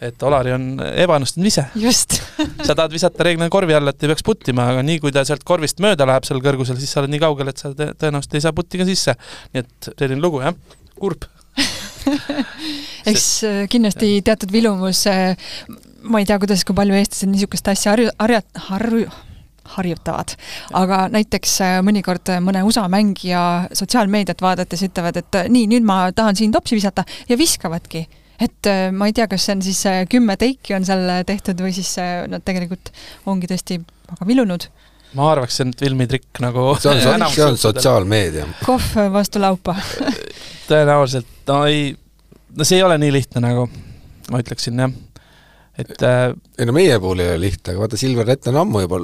[0.00, 1.66] Et Olari on ebaõnnestunud vise.
[1.80, 2.18] just
[2.66, 5.44] sa tahad visata reeglina korvi alla, et ei peaks puttima, aga nii kui ta sealt
[5.46, 8.56] korvist mööda läheb seal kõrgusel, siis sa oled nii kaugel, et sa tõenäoliselt ei saa
[8.56, 9.16] putti ka sisse.
[9.54, 10.56] nii et selline lugu, jah,
[11.00, 11.24] kurb
[13.10, 15.36] eks äh, kindlasti teatud vilumus äh,
[16.06, 19.08] ma ei tea, kuidas, kui palju eestlased niisugust asja harju-, harja-, harju-,
[19.76, 20.36] harjutavad.
[20.78, 23.42] aga näiteks äh, mõnikord mõne USA mängija
[23.76, 28.06] sotsiaalmeediat vaadates ütlevad, et nii, nüüd ma tahan siin topsi visata ja viskavadki.
[28.40, 29.82] Et äh, ma ei tea, kas see on siis
[30.12, 31.94] kümme teiki on seal tehtud või siis
[32.30, 32.92] nad tegelikult
[33.26, 33.80] ongi tõesti
[34.10, 34.68] väga vilunud
[35.16, 38.46] ma arvaks, see on filmitrikk nagu see on, see on sotsiaalmeedia.
[38.64, 39.76] kohv vastu laupa
[40.70, 41.90] tõenäoliselt, no ei,
[42.56, 43.68] no see ei ole nii lihtne nagu,
[44.30, 44.94] ma ütleksin jah
[45.78, 48.82] et äh, ei no meie puhul ei ole lihtne, aga vaata, Silver Rett on ammu
[48.86, 49.00] juba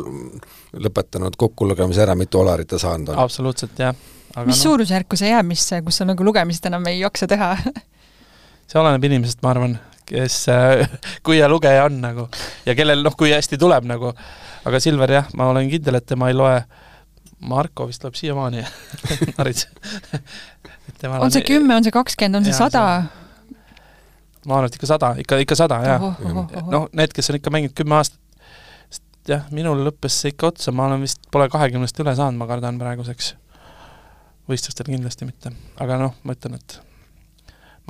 [0.83, 3.21] lõpetanud kokkulugemise ära, mitu Olarit ta saanud on.
[3.23, 3.97] absoluutselt, jah.
[4.47, 7.55] mis no, suurusjärku see jääb, mis, kus sa nagu lugemist enam ei jaksa teha
[8.73, 9.77] see oleneb inimesest, ma arvan,
[10.09, 10.87] kes äh,,
[11.25, 12.29] kui hea lugeja on nagu
[12.67, 14.15] ja kellel noh, kui hästi tuleb nagu,
[14.69, 16.57] aga Silver jah, ma olen kindel, et tema ei loe
[17.43, 18.63] Marko vist loeb siiamaani
[19.37, 19.67] Narits
[21.11, 22.85] on see kümme, on see kakskümmend, on see sada?
[24.47, 26.07] ma arvan, et ikka sada, ikka, ikka sada, jah.
[26.71, 28.19] noh, need, kes on ikka mänginud kümme aastat,
[28.91, 32.49] sest jah, minul lõppes see ikka otsa, ma olen vist, pole kahekümnest üle saanud, ma
[32.51, 33.35] kardan praeguseks.
[34.51, 36.81] võistlustel kindlasti mitte, aga noh, ma ütlen, et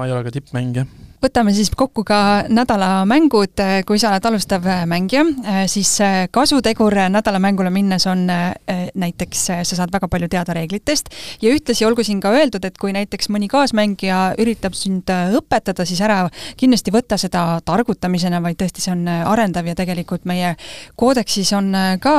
[0.03, 0.87] ma ei ole ka tippmängija.
[1.23, 2.17] Võtame siis kokku ka
[2.51, 5.23] nädala mängud, kui sa oled alustav mängija,
[5.71, 5.93] siis
[6.35, 11.13] kasutegur nädalamängule minnes on näiteks, sa saad väga palju teada reeglitest.
[11.45, 16.03] Ja ühtlasi olgu siin ka öeldud, et kui näiteks mõni kaasmängija üritab sind õpetada, siis
[16.03, 16.25] ära
[16.59, 19.71] kindlasti võta seda targutamisena, vaid tõesti, see on arendav.
[19.71, 20.57] Ja tegelikult meie
[20.99, 21.71] koodeksis on
[22.03, 22.17] ka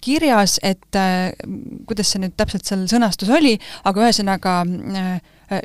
[0.00, 1.02] kirjas, et
[1.84, 4.56] kuidas see nüüd täpselt seal sõnastus oli, aga ühesõnaga
[5.02, 5.20] Äh,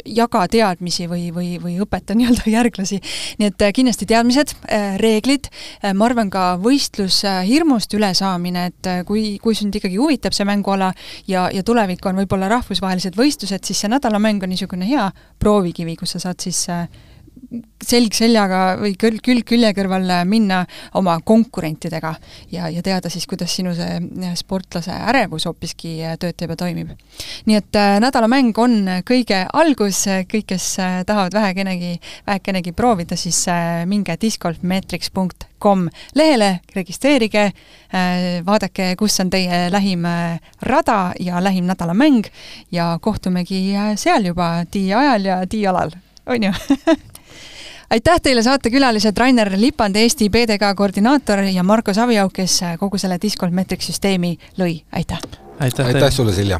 [0.06, 3.00] jaga teadmisi või, või, või õpeta nii-öelda järglasi.
[3.40, 5.50] nii et äh, kindlasti teadmised, äh, reeglid,
[5.94, 10.92] ma arvan ka võistlushirmust ülesaamine, et kui, kui sind ikkagi huvitab see mänguala
[11.28, 15.10] ja, ja tulevik on võib-olla rahvusvahelised võistlused, siis see nädalamäng on niisugune hea
[15.40, 16.66] proovikivi, kus sa saad siis
[17.88, 20.64] selg seljaga või külg, külg külje kõrval minna
[21.00, 22.14] oma konkurentidega
[22.52, 26.92] ja, ja teada siis, kuidas sinu see sportlase ärevus hoopiski tööd teeb ja toimib.
[27.46, 28.78] nii et äh, nädalamäng on
[29.08, 37.52] kõige algus, kõik, kes äh, tahavad vähekenegi, vähekenegi proovida, siis äh, minge discgolfmeetriks.com lehele, registreerige
[38.46, 42.28] vaadake, kus on teie lähim äh, rada ja lähim nädalamäng
[42.72, 43.62] ja kohtumegi
[43.96, 45.92] seal juba tii ajal ja tii alal,
[46.26, 46.54] on ju
[47.90, 53.54] aitäh teile, saatekülalised Rainer Lipand, Eesti PDK koordinaator ja Marko Saviauk, kes kogu selle Discord
[53.54, 55.22] Metric süsteemi lõi, aitäh!
[55.60, 56.60] aitäh, aitäh sulle, Silja!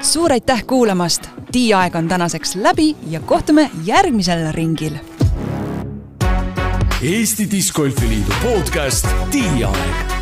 [0.00, 1.30] suur aitäh kuulamast!
[1.52, 4.98] tiiaeg on tänaseks läbi ja kohtume järgmisel ringil.
[7.02, 10.13] Eesti Discgolfi Liidu podcast Tiiaeg